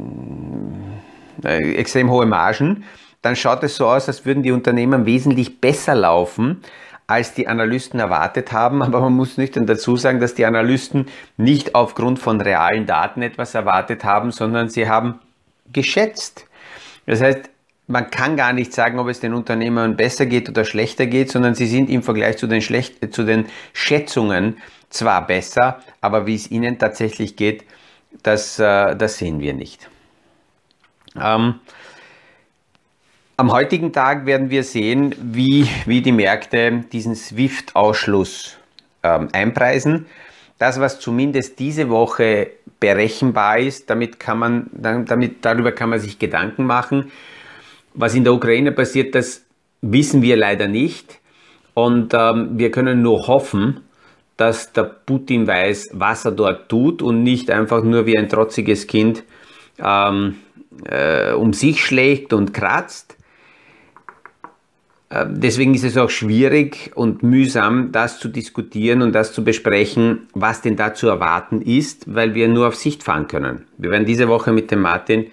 äh, 1.44 1.74
extrem 1.74 2.10
hohe 2.10 2.26
Margen. 2.26 2.84
Dann 3.22 3.36
schaut 3.36 3.62
es 3.62 3.76
so 3.76 3.86
aus, 3.86 4.08
als 4.08 4.26
würden 4.26 4.42
die 4.42 4.52
Unternehmen 4.52 5.06
wesentlich 5.06 5.60
besser 5.60 5.94
laufen 5.94 6.62
als 7.06 7.34
die 7.34 7.46
Analysten 7.46 8.00
erwartet 8.00 8.52
haben. 8.52 8.82
Aber 8.82 9.00
man 9.00 9.12
muss 9.12 9.36
nicht 9.36 9.56
dazu 9.56 9.96
sagen, 9.96 10.20
dass 10.20 10.34
die 10.34 10.46
Analysten 10.46 11.06
nicht 11.36 11.74
aufgrund 11.74 12.18
von 12.18 12.40
realen 12.40 12.86
Daten 12.86 13.20
etwas 13.22 13.54
erwartet 13.54 14.04
haben, 14.04 14.30
sondern 14.30 14.70
sie 14.70 14.88
haben 14.88 15.18
geschätzt. 15.72 16.46
Das 17.06 17.20
heißt, 17.20 17.50
man 17.88 18.10
kann 18.10 18.36
gar 18.36 18.52
nicht 18.52 18.72
sagen, 18.72 18.98
ob 18.98 19.08
es 19.08 19.20
den 19.20 19.34
Unternehmern 19.34 19.96
besser 19.96 20.26
geht 20.26 20.48
oder 20.48 20.64
schlechter 20.64 21.06
geht, 21.06 21.30
sondern 21.30 21.54
sie 21.54 21.66
sind 21.66 21.90
im 21.90 22.02
Vergleich 22.02 22.38
zu 22.38 22.46
den, 22.46 22.62
Schlecht 22.62 23.12
zu 23.14 23.24
den 23.24 23.46
Schätzungen 23.72 24.58
zwar 24.88 25.26
besser, 25.26 25.80
aber 26.00 26.26
wie 26.26 26.34
es 26.34 26.50
ihnen 26.50 26.78
tatsächlich 26.78 27.36
geht, 27.36 27.64
das, 28.22 28.58
äh, 28.58 28.94
das 28.96 29.18
sehen 29.18 29.40
wir 29.40 29.54
nicht. 29.54 29.88
Ähm, 31.20 31.60
am 33.36 33.50
heutigen 33.50 33.92
Tag 33.92 34.26
werden 34.26 34.50
wir 34.50 34.62
sehen, 34.62 35.14
wie, 35.20 35.68
wie 35.86 36.02
die 36.02 36.12
Märkte 36.12 36.84
diesen 36.92 37.14
SWIFT-Ausschluss 37.16 38.58
ähm, 39.02 39.28
einpreisen. 39.32 40.06
Das, 40.62 40.78
was 40.78 41.00
zumindest 41.00 41.58
diese 41.58 41.88
Woche 41.88 42.52
berechenbar 42.78 43.58
ist, 43.58 43.90
damit 43.90 44.20
kann 44.20 44.38
man, 44.38 44.70
damit, 44.72 45.44
darüber 45.44 45.72
kann 45.72 45.90
man 45.90 45.98
sich 45.98 46.20
Gedanken 46.20 46.66
machen. 46.66 47.10
Was 47.94 48.14
in 48.14 48.22
der 48.22 48.32
Ukraine 48.32 48.70
passiert, 48.70 49.16
das 49.16 49.44
wissen 49.80 50.22
wir 50.22 50.36
leider 50.36 50.68
nicht. 50.68 51.18
Und 51.74 52.14
ähm, 52.14 52.50
wir 52.52 52.70
können 52.70 53.02
nur 53.02 53.26
hoffen, 53.26 53.80
dass 54.36 54.72
der 54.72 54.84
Putin 54.84 55.48
weiß, 55.48 55.90
was 55.94 56.26
er 56.26 56.30
dort 56.30 56.68
tut 56.68 57.02
und 57.02 57.24
nicht 57.24 57.50
einfach 57.50 57.82
nur 57.82 58.06
wie 58.06 58.16
ein 58.16 58.28
trotziges 58.28 58.86
Kind 58.86 59.24
ähm, 59.80 60.36
äh, 60.84 61.32
um 61.32 61.52
sich 61.54 61.84
schlägt 61.84 62.32
und 62.32 62.54
kratzt. 62.54 63.16
Äh, 65.12 65.26
deswegen 65.28 65.74
ist 65.74 65.84
es 65.84 65.96
auch 65.96 66.10
schwierig 66.10 66.92
und 66.94 67.22
mühsam, 67.22 67.92
das 67.92 68.18
zu 68.18 68.28
diskutieren 68.28 69.02
und 69.02 69.12
das 69.12 69.32
zu 69.32 69.44
besprechen, 69.44 70.28
was 70.34 70.62
denn 70.62 70.76
da 70.76 70.94
zu 70.94 71.08
erwarten 71.08 71.60
ist, 71.60 72.12
weil 72.14 72.34
wir 72.34 72.48
nur 72.48 72.68
auf 72.68 72.76
Sicht 72.76 73.02
fahren 73.02 73.28
können. 73.28 73.66
Wir 73.78 73.90
werden 73.90 74.06
diese 74.06 74.28
Woche 74.28 74.52
mit 74.52 74.70
dem 74.70 74.80
Martin 74.80 75.26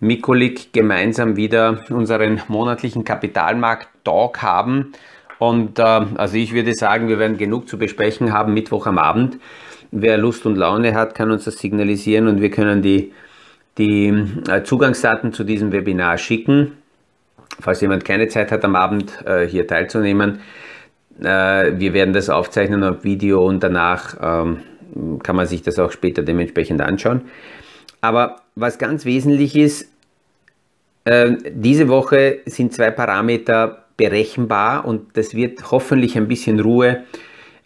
Mikulik 0.00 0.72
gemeinsam 0.72 1.36
wieder 1.36 1.84
unseren 1.88 2.42
monatlichen 2.48 3.04
Kapitalmarkt-Talk 3.04 4.42
haben 4.42 4.92
und 5.38 5.78
äh, 5.78 5.82
also 5.82 6.36
ich 6.36 6.52
würde 6.52 6.74
sagen, 6.74 7.08
wir 7.08 7.18
werden 7.18 7.38
genug 7.38 7.68
zu 7.68 7.78
besprechen 7.78 8.32
haben 8.32 8.52
Mittwoch 8.52 8.86
am 8.86 8.98
Abend. 8.98 9.38
Wer 9.92 10.18
Lust 10.18 10.46
und 10.46 10.56
Laune 10.56 10.94
hat, 10.94 11.14
kann 11.14 11.30
uns 11.30 11.44
das 11.44 11.58
signalisieren 11.58 12.26
und 12.26 12.40
wir 12.40 12.50
können 12.50 12.82
die, 12.82 13.12
die 13.78 14.08
äh, 14.48 14.62
Zugangsdaten 14.64 15.32
zu 15.32 15.44
diesem 15.44 15.70
Webinar 15.70 16.18
schicken. 16.18 16.72
Falls 17.62 17.80
jemand 17.80 18.04
keine 18.04 18.28
Zeit 18.28 18.52
hat, 18.52 18.64
am 18.64 18.76
Abend 18.76 19.24
äh, 19.24 19.46
hier 19.46 19.66
teilzunehmen. 19.66 20.40
Äh, 21.20 21.72
wir 21.78 21.94
werden 21.94 22.12
das 22.12 22.28
aufzeichnen 22.28 22.82
auf 22.82 23.04
Video 23.04 23.46
und 23.46 23.62
danach 23.62 24.16
ähm, 24.20 24.62
kann 25.22 25.36
man 25.36 25.46
sich 25.46 25.62
das 25.62 25.78
auch 25.78 25.92
später 25.92 26.22
dementsprechend 26.22 26.80
anschauen. 26.80 27.22
Aber 28.00 28.40
was 28.56 28.78
ganz 28.78 29.04
wesentlich 29.04 29.56
ist, 29.56 29.88
äh, 31.04 31.32
diese 31.50 31.88
Woche 31.88 32.40
sind 32.46 32.72
zwei 32.72 32.90
Parameter 32.90 33.84
berechenbar 33.96 34.84
und 34.84 35.16
das 35.16 35.34
wird 35.34 35.70
hoffentlich 35.70 36.16
ein 36.16 36.28
bisschen 36.28 36.60
Ruhe 36.60 37.04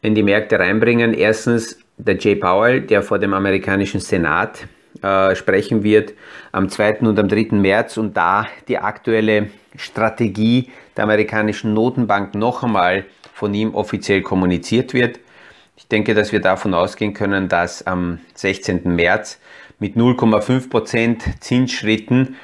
in 0.02 0.14
die 0.14 0.22
Märkte 0.22 0.58
reinbringen. 0.58 1.14
Erstens 1.14 1.78
der 1.96 2.16
Jay 2.18 2.34
Powell, 2.34 2.82
der 2.82 3.02
vor 3.02 3.18
dem 3.18 3.32
amerikanischen 3.32 4.00
Senat 4.00 4.66
äh, 5.02 5.34
sprechen 5.34 5.82
wird 5.82 6.14
am 6.52 6.68
2. 6.68 7.00
und 7.00 7.18
am 7.18 7.28
3. 7.28 7.48
März 7.52 7.96
und 7.96 8.16
da 8.16 8.46
die 8.68 8.78
aktuelle 8.78 9.48
Strategie 9.78 10.70
der 10.96 11.04
amerikanischen 11.04 11.74
Notenbank 11.74 12.34
noch 12.34 12.62
einmal 12.62 13.04
von 13.32 13.52
ihm 13.54 13.74
offiziell 13.74 14.22
kommuniziert 14.22 14.94
wird. 14.94 15.20
Ich 15.76 15.88
denke, 15.88 16.14
dass 16.14 16.32
wir 16.32 16.40
davon 16.40 16.72
ausgehen 16.72 17.12
können, 17.12 17.48
dass 17.48 17.86
am 17.86 18.18
16. 18.34 18.94
März 18.94 19.38
mit 19.78 19.96
0,5% 19.96 21.40
Zinsschritten 21.40 22.36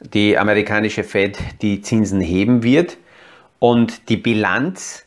die 0.00 0.36
amerikanische 0.36 1.02
Fed 1.02 1.38
die 1.62 1.80
Zinsen 1.80 2.20
heben 2.20 2.62
wird. 2.62 2.98
Und 3.58 4.10
die 4.10 4.18
Bilanz, 4.18 5.06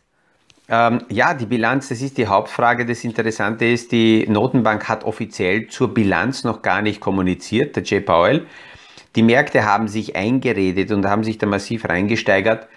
ähm, 0.69 1.03
ja, 1.09 1.35
die 1.35 1.45
Bilanz, 1.45 1.89
das 1.89 2.01
ist 2.01 2.17
die 2.17 2.25
Hauptfrage. 2.25 2.85
Das 2.85 3.03
Interessante 3.03 3.65
ist, 3.65 3.91
die 3.91 4.25
Notenbank 4.27 4.89
hat 4.89 5.03
offiziell 5.03 5.67
zur 5.67 5.93
Bilanz 5.93 6.43
noch 6.43 6.63
gar 6.63 6.81
nicht 6.81 6.99
kommuniziert, 6.99 7.75
der 7.75 7.83
Jay 7.83 7.99
Powell. 7.99 8.47
Die 9.17 9.23
Märkte 9.23 9.65
haben 9.65 9.87
sich 9.87 10.15
eingeredet 10.15 10.91
und 10.91 11.07
haben 11.07 11.23
sich 11.23 11.39
da 11.39 11.47
massiv 11.47 11.89
reingesteigert, 11.89 12.67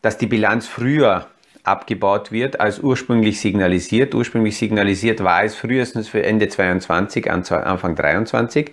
dass 0.00 0.16
die 0.16 0.26
Bilanz 0.26 0.66
früher 0.66 1.26
abgebaut 1.62 2.32
wird 2.32 2.58
als 2.58 2.80
ursprünglich 2.80 3.38
signalisiert. 3.38 4.14
Ursprünglich 4.14 4.56
signalisiert 4.56 5.22
war 5.22 5.44
es 5.44 5.54
frühestens 5.54 6.08
für 6.08 6.22
Ende 6.22 6.48
22, 6.48 7.30
Anfang 7.30 7.94
23. 7.96 8.72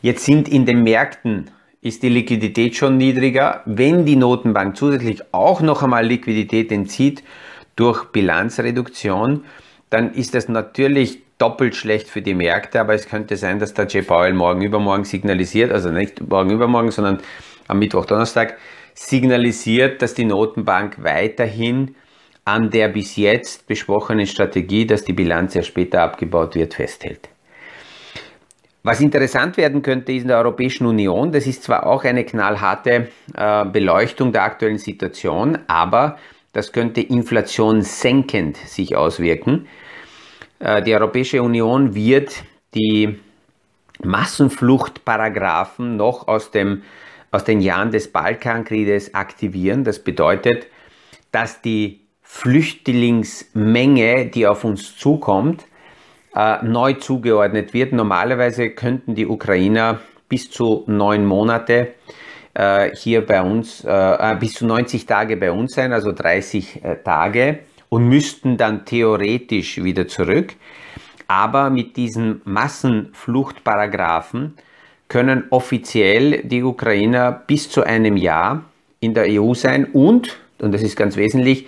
Jetzt 0.00 0.24
sind 0.24 0.48
in 0.48 0.64
den 0.64 0.82
Märkten 0.84 1.50
ist 1.82 2.02
die 2.02 2.08
Liquidität 2.08 2.76
schon 2.76 2.96
niedriger. 2.96 3.60
Wenn 3.66 4.06
die 4.06 4.16
Notenbank 4.16 4.74
zusätzlich 4.74 5.22
auch 5.32 5.60
noch 5.60 5.82
einmal 5.82 6.06
Liquidität 6.06 6.72
entzieht 6.72 7.22
durch 7.76 8.06
Bilanzreduktion, 8.06 9.44
dann 9.90 10.14
ist 10.14 10.34
das 10.34 10.48
natürlich 10.48 11.20
doppelt 11.38 11.74
schlecht 11.76 12.08
für 12.08 12.20
die 12.20 12.34
Märkte, 12.34 12.80
aber 12.80 12.94
es 12.94 13.08
könnte 13.08 13.36
sein, 13.36 13.58
dass 13.58 13.74
der 13.74 13.86
J. 13.86 14.06
Powell 14.06 14.34
morgen 14.34 14.62
übermorgen 14.62 15.04
signalisiert, 15.04 15.72
also 15.72 15.90
nicht 15.90 16.20
morgen 16.28 16.50
übermorgen, 16.50 16.90
sondern 16.90 17.18
am 17.68 17.78
Mittwoch, 17.78 18.06
Donnerstag, 18.06 18.58
signalisiert, 18.94 20.02
dass 20.02 20.14
die 20.14 20.24
Notenbank 20.24 21.02
weiterhin 21.02 21.94
an 22.44 22.70
der 22.70 22.88
bis 22.88 23.16
jetzt 23.16 23.66
besprochenen 23.66 24.26
Strategie, 24.26 24.86
dass 24.86 25.04
die 25.04 25.12
Bilanz 25.12 25.54
ja 25.54 25.62
später 25.62 26.02
abgebaut 26.02 26.54
wird, 26.54 26.74
festhält. 26.74 27.28
Was 28.82 29.00
interessant 29.00 29.56
werden 29.58 29.82
könnte, 29.82 30.12
ist 30.12 30.22
in 30.22 30.28
der 30.28 30.38
Europäischen 30.38 30.86
Union, 30.86 31.30
das 31.30 31.46
ist 31.46 31.62
zwar 31.64 31.86
auch 31.86 32.04
eine 32.04 32.24
knallharte 32.24 33.08
äh, 33.36 33.64
Beleuchtung 33.66 34.32
der 34.32 34.44
aktuellen 34.44 34.78
Situation, 34.78 35.58
aber 35.66 36.16
das 36.52 36.72
könnte 36.72 37.02
inflationssenkend 37.02 38.56
sich 38.56 38.96
auswirken. 38.96 39.66
Äh, 40.58 40.82
die 40.82 40.94
Europäische 40.94 41.42
Union 41.42 41.94
wird 41.94 42.42
die 42.74 43.18
Massenfluchtparagraphen 44.02 45.96
noch 45.96 46.28
aus, 46.28 46.50
dem, 46.50 46.82
aus 47.30 47.44
den 47.44 47.60
Jahren 47.60 47.90
des 47.90 48.12
Balkankrieges 48.12 49.14
aktivieren. 49.14 49.84
Das 49.84 50.00
bedeutet, 50.00 50.66
dass 51.32 51.62
die 51.62 52.00
Flüchtlingsmenge, 52.22 54.26
die 54.26 54.46
auf 54.46 54.64
uns 54.64 54.96
zukommt, 54.96 55.64
äh, 56.34 56.64
neu 56.64 56.94
zugeordnet 56.94 57.74
wird. 57.74 57.92
Normalerweise 57.92 58.70
könnten 58.70 59.14
die 59.14 59.26
Ukrainer 59.26 60.00
bis 60.28 60.50
zu 60.50 60.84
neun 60.86 61.24
Monate 61.24 61.94
äh, 62.52 62.94
hier 62.94 63.24
bei 63.24 63.40
uns, 63.40 63.86
bis 64.38 64.52
zu 64.52 64.66
90 64.66 65.06
Tage 65.06 65.38
bei 65.38 65.50
uns 65.50 65.72
sein, 65.72 65.92
also 65.92 66.12
30 66.12 66.84
äh, 66.84 66.96
Tage 67.02 67.60
und 67.88 68.08
müssten 68.08 68.56
dann 68.56 68.84
theoretisch 68.84 69.82
wieder 69.82 70.08
zurück. 70.08 70.54
Aber 71.26 71.70
mit 71.70 71.96
diesen 71.96 72.40
Massenfluchtparagraphen 72.44 74.54
können 75.08 75.44
offiziell 75.50 76.42
die 76.42 76.62
Ukrainer 76.62 77.32
bis 77.32 77.70
zu 77.70 77.82
einem 77.82 78.16
Jahr 78.16 78.64
in 79.00 79.14
der 79.14 79.26
EU 79.28 79.54
sein 79.54 79.86
und, 79.86 80.38
und 80.58 80.72
das 80.72 80.82
ist 80.82 80.96
ganz 80.96 81.16
wesentlich, 81.16 81.66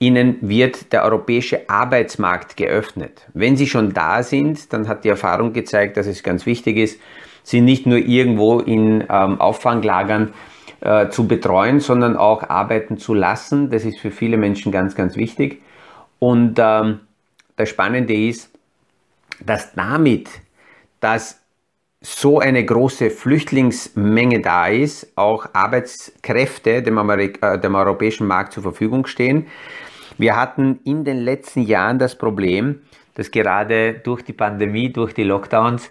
Ihnen 0.00 0.36
wird 0.40 0.92
der 0.92 1.04
europäische 1.04 1.68
Arbeitsmarkt 1.68 2.56
geöffnet. 2.56 3.26
Wenn 3.34 3.56
Sie 3.56 3.66
schon 3.66 3.92
da 3.92 4.22
sind, 4.22 4.72
dann 4.72 4.86
hat 4.86 5.04
die 5.04 5.08
Erfahrung 5.08 5.52
gezeigt, 5.52 5.96
dass 5.96 6.06
es 6.06 6.22
ganz 6.22 6.46
wichtig 6.46 6.76
ist, 6.76 7.00
Sie 7.42 7.60
nicht 7.60 7.86
nur 7.86 7.98
irgendwo 7.98 8.60
in 8.60 9.04
ähm, 9.08 9.40
Auffanglagern 9.40 10.34
äh, 10.80 11.08
zu 11.08 11.26
betreuen, 11.26 11.80
sondern 11.80 12.16
auch 12.16 12.48
arbeiten 12.48 12.98
zu 12.98 13.14
lassen. 13.14 13.70
Das 13.70 13.84
ist 13.84 13.98
für 13.98 14.10
viele 14.10 14.36
Menschen 14.36 14.72
ganz, 14.72 14.94
ganz 14.94 15.16
wichtig. 15.16 15.62
Und 16.18 16.58
ähm, 16.58 17.00
das 17.56 17.68
Spannende 17.68 18.14
ist, 18.14 18.50
dass 19.44 19.72
damit, 19.74 20.28
dass 21.00 21.40
so 22.00 22.38
eine 22.38 22.64
große 22.64 23.10
Flüchtlingsmenge 23.10 24.40
da 24.40 24.68
ist, 24.68 25.12
auch 25.16 25.46
Arbeitskräfte 25.52 26.82
dem, 26.82 26.98
äh, 27.10 27.58
dem 27.58 27.74
europäischen 27.74 28.26
Markt 28.26 28.52
zur 28.52 28.62
Verfügung 28.62 29.06
stehen. 29.06 29.46
Wir 30.16 30.36
hatten 30.36 30.80
in 30.84 31.04
den 31.04 31.18
letzten 31.18 31.62
Jahren 31.62 31.98
das 31.98 32.16
Problem, 32.16 32.82
dass 33.14 33.30
gerade 33.30 33.94
durch 33.94 34.22
die 34.22 34.32
Pandemie, 34.32 34.92
durch 34.92 35.12
die 35.12 35.24
Lockdowns 35.24 35.90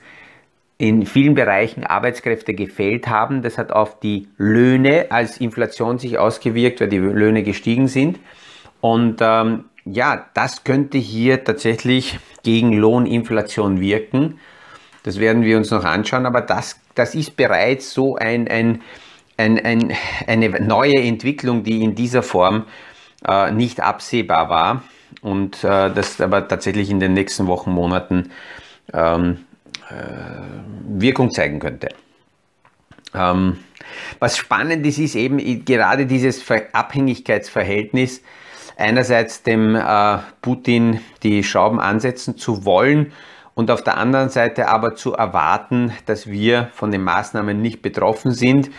in 0.78 1.06
vielen 1.06 1.34
Bereichen 1.34 1.84
Arbeitskräfte 1.84 2.54
gefehlt 2.54 3.08
haben. 3.08 3.42
Das 3.42 3.58
hat 3.58 3.72
auf 3.72 4.00
die 4.00 4.28
Löhne 4.38 5.08
als 5.10 5.38
Inflation 5.38 5.98
sich 5.98 6.20
ausgewirkt, 6.20 6.82
weil 6.82 6.90
die 6.90 7.00
Löhne 7.00 7.44
gestiegen 7.44 7.88
sind. 7.88 8.20
Und 8.80 9.18
ähm, 9.22 9.66
ja, 9.86 10.26
das 10.34 10.64
könnte 10.64 10.98
hier 10.98 11.44
tatsächlich 11.44 12.20
gegen 12.44 12.74
Lohninflation 12.74 13.82
wirken. 13.82 14.40
Das 15.04 15.20
werden 15.20 15.44
wir 15.44 15.58
uns 15.58 15.72
noch 15.72 15.84
anschauen, 15.84 16.26
aber 16.26 16.42
das, 16.42 16.80
das 16.94 17.16
ist 17.16 17.38
bereits 17.38 17.94
so 17.94 18.16
ein, 18.16 18.48
ein, 18.48 18.82
ein, 19.38 19.64
ein 19.64 19.94
eine 20.28 20.50
neue 20.62 20.98
Entwicklung, 21.02 21.64
die 21.64 21.82
in 21.82 21.96
dieser 21.96 22.22
Form 22.24 22.66
äh, 23.26 23.52
nicht 23.52 23.80
absehbar 23.80 24.50
war 24.50 24.84
und 25.22 25.64
äh, 25.64 25.92
das 25.92 26.20
aber 26.22 26.48
tatsächlich 26.48 26.90
in 26.90 27.00
den 27.00 27.14
nächsten 27.14 27.48
Wochen, 27.48 27.72
Monaten 27.72 28.32
ähm, 28.94 29.38
äh, 29.42 29.47
Wirkung 31.00 31.32
zeigen 31.32 31.60
könnte. 31.60 31.90
Ähm, 33.14 33.58
was 34.20 34.38
spannend 34.38 34.86
ist, 34.86 35.00
ist 35.00 35.16
eben 35.16 35.38
gerade 35.66 36.06
dieses 36.06 36.44
Abhängigkeitsverhältnis, 36.74 38.22
einerseits 38.78 39.44
dem 39.44 39.76
äh, 39.76 40.18
Putin 40.42 41.00
die 41.24 41.44
Schrauben 41.44 41.80
ansetzen 41.80 42.38
zu 42.38 42.66
wollen 42.66 43.14
und 43.56 43.72
auf 43.72 43.82
der 43.82 43.98
anderen 43.98 44.30
Seite 44.30 44.68
aber 44.68 44.96
zu 44.96 45.14
erwarten, 45.14 45.92
dass 46.06 46.28
wir 46.28 46.70
von 46.74 46.92
den 46.92 47.04
Maßnahmen 47.04 47.60
nicht 47.60 47.82
betroffen 47.82 48.32
sind. 48.32 48.70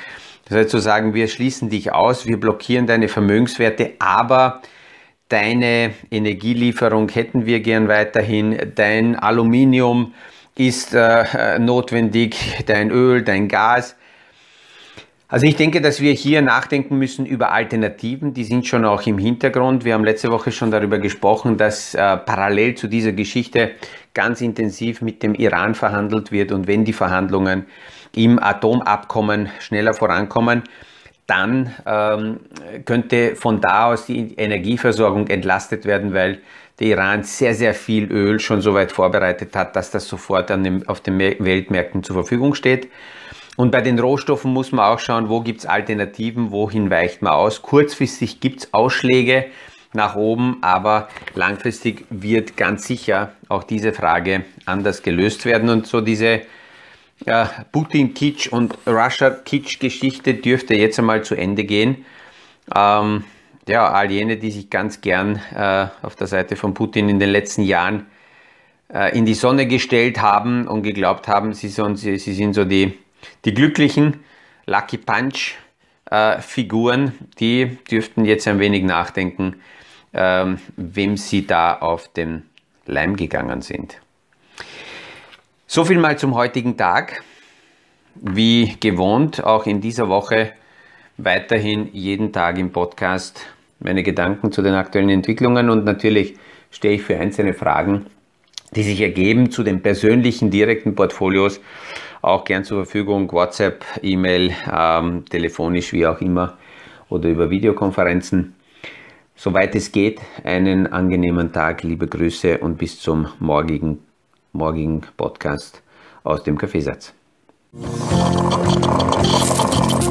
Das 0.45 0.57
heißt 0.57 0.71
zu 0.71 0.79
sagen, 0.79 1.15
wir 1.15 1.27
schließen 1.27 1.69
dich 1.69 1.93
aus, 1.93 2.27
wir 2.27 2.39
blockieren 2.39 2.87
deine 2.87 3.09
Vermögenswerte, 3.09 3.95
aber 3.99 4.63
deine 5.29 5.95
Energielieferung 6.11 7.09
hätten 7.09 7.45
wir 7.45 7.61
gern 7.61 7.89
weiterhin, 7.89 8.73
dein 8.75 9.17
Aluminium 9.17 10.15
ist 10.59 10.93
äh, 10.93 11.59
notwendig, 11.59 12.65
dein 12.67 12.91
Öl, 12.91 13.23
dein 13.23 13.49
Gas. 13.49 13.95
Also 15.29 15.47
ich 15.47 15.57
denke, 15.57 15.81
dass 15.81 16.01
wir 16.01 16.13
hier 16.13 16.43
nachdenken 16.43 16.97
müssen 16.97 17.27
über 17.27 17.53
Alternativen, 17.53 18.33
die 18.35 18.45
sind 18.45 18.67
schon 18.67 18.85
auch 18.85 19.03
im 19.07 19.19
Hintergrund. 19.19 19.85
Wir 19.85 19.95
haben 19.95 20.05
letzte 20.05 20.31
Woche 20.33 20.51
schon 20.51 20.71
darüber 20.71 20.99
gesprochen, 20.99 21.59
dass 21.59 21.95
äh, 21.95 22.17
parallel 22.17 22.75
zu 22.75 22.89
dieser 22.89 23.13
Geschichte 23.13 23.73
ganz 24.15 24.41
intensiv 24.41 25.01
mit 25.01 25.23
dem 25.23 25.35
Iran 25.35 25.75
verhandelt 25.75 26.33
wird 26.33 26.51
und 26.51 26.67
wenn 26.67 26.85
die 26.85 26.95
Verhandlungen 26.95 27.67
im 28.17 28.43
Atomabkommen 28.43 29.51
schneller 29.61 29.93
vorankommen, 29.93 30.63
dann 31.27 31.75
ähm, 31.85 32.41
könnte 32.87 33.37
von 33.37 33.61
da 33.61 33.93
aus 33.93 34.07
die 34.07 34.35
Energieversorgung 34.35 35.29
entlastet 35.29 35.85
werden, 35.85 36.15
weil 36.15 36.41
der 36.81 36.87
Iran 36.89 37.23
sehr, 37.25 37.55
sehr 37.55 37.75
viel 37.75 38.11
Öl 38.11 38.39
schon 38.41 38.61
so 38.61 38.75
weit 38.75 38.93
vorbereitet 38.93 39.57
hat, 39.57 39.75
dass 39.77 39.91
das 39.91 40.07
sofort 40.07 40.51
dem, 40.51 40.89
auf 40.89 41.01
den 41.01 41.19
Weltmärkten 41.19 42.03
zur 42.03 42.15
Verfügung 42.15 42.55
steht. 42.55 42.89
Und 43.57 43.73
bei 43.73 43.81
den 43.81 43.99
Rohstoffen 43.99 44.53
muss 44.53 44.71
man 44.71 44.85
auch 44.85 45.01
schauen, 45.01 45.29
wo 45.29 45.41
gibt 45.41 45.61
es 45.61 45.67
Alternativen, 45.67 46.53
wohin 46.53 46.91
weicht 46.91 47.23
man 47.23 47.33
aus. 47.33 47.63
Kurzfristig 47.63 48.39
gibt 48.39 48.61
es 48.61 48.75
Ausschläge 48.75 49.47
nach 49.93 50.15
oben, 50.15 50.59
aber 50.61 51.09
langfristig 51.35 52.05
wird 52.11 52.57
ganz 52.57 52.87
sicher 52.87 53.33
auch 53.49 53.65
diese 53.65 53.93
Frage 53.93 54.45
anders 54.65 55.03
gelöst 55.03 55.45
werden. 55.45 55.71
Und 55.71 55.89
so 55.89 56.01
diese 56.01 56.43
ja, 57.27 57.51
Putin-Kitsch 57.73 58.49
und 58.49 58.79
Russia-Kitsch-Geschichte 58.87 60.35
dürfte 60.35 60.75
jetzt 60.75 61.01
einmal 61.01 61.25
zu 61.25 61.35
Ende 61.35 61.65
gehen. 61.65 62.05
Ähm, 62.75 63.25
ja, 63.69 63.91
all 63.91 64.11
jene, 64.11 64.37
die 64.37 64.51
sich 64.51 64.71
ganz 64.71 65.01
gern 65.01 65.41
äh, 65.55 65.87
auf 66.03 66.17
der 66.17 66.27
Seite 66.27 66.57
von 66.57 66.75
Putin 66.75 67.09
in 67.09 67.19
den 67.19 67.31
letzten 67.31 67.63
Jahren 67.63 68.07
äh, 68.93 69.17
in 69.17 69.25
die 69.27 69.35
Sonne 69.35 69.67
gestellt 69.67 70.21
haben 70.21 70.67
und 70.67 70.83
geglaubt 70.83 71.29
haben, 71.29 71.53
sie, 71.53 71.69
so, 71.69 71.95
sie, 71.95 72.19
sie 72.19 72.35
sind 72.35 72.55
so 72.55 72.65
die 72.65 72.99
die 73.45 73.55
glücklichen 73.55 74.21
Lucky 74.67 74.99
Punch 74.99 75.57
äh, 76.11 76.39
die 77.39 77.79
dürften 77.91 78.25
jetzt 78.25 78.49
ein 78.49 78.59
wenig 78.59 78.85
nachdenken, 78.85 79.61
ähm, 80.13 80.59
wem 80.77 81.17
sie 81.17 81.47
da 81.47 81.75
auf 81.75 82.09
den 82.09 82.45
Leim 82.87 83.17
gegangen 83.17 83.63
sind. 83.63 83.99
So 85.67 85.85
viel 85.85 85.99
mal 85.99 86.19
zum 86.19 86.35
heutigen 86.35 86.77
Tag. 86.77 87.23
Wie 88.15 88.77
gewohnt, 88.81 89.45
auch 89.45 89.67
in 89.67 89.81
dieser 89.81 90.09
Woche 90.09 90.53
weiterhin 91.19 91.91
jeden 91.93 92.33
Tag 92.33 92.59
im 92.59 92.73
Podcast 92.73 93.47
meine 93.81 94.03
Gedanken 94.03 94.53
zu 94.53 94.63
den 94.63 94.75
aktuellen 94.75 95.11
Entwicklungen 95.11 95.71
und 95.71 95.85
natürlich 95.85 96.37
stehe 96.71 96.95
ich 96.95 97.03
für 97.03 97.19
einzelne 97.19 97.55
Fragen, 97.55 98.07
die 98.75 98.83
sich 98.83 99.01
ergeben 99.01 99.51
zu 99.51 99.63
den 99.63 99.83
persönlichen 99.83 100.51
direkten 100.51 100.95
Portfolios 100.95 101.61
auch 102.23 102.45
gern 102.45 102.65
zur 102.65 102.85
Verfügung, 102.85 103.31
WhatsApp, 103.33 103.85
E-Mail, 104.03 104.53
ähm, 104.73 105.25
telefonisch, 105.27 105.93
wie 105.93 106.07
auch 106.07 106.21
immer, 106.21 106.59
oder 107.09 107.29
über 107.29 107.51
Videokonferenzen. 107.51 108.55
Soweit 109.37 109.75
es 109.77 109.93
geht, 109.93 110.21
einen 110.43 110.89
angenehmen 110.89 111.53
Tag, 111.53 111.85
liebe 111.85 112.09
Grüße 112.09 112.59
und 112.59 112.77
bis 112.77 113.01
zum 113.01 113.29
morgigen, 113.39 114.01
morgigen 114.53 115.03
Podcast 115.17 115.83
aus 116.25 116.43
dem 116.43 116.59
Kaffeesatz. 116.59 117.15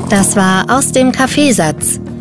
Das 0.10 0.38
war 0.38 0.66
aus 0.70 0.94
dem 0.94 1.12
Kaffeesatz, 1.12 2.00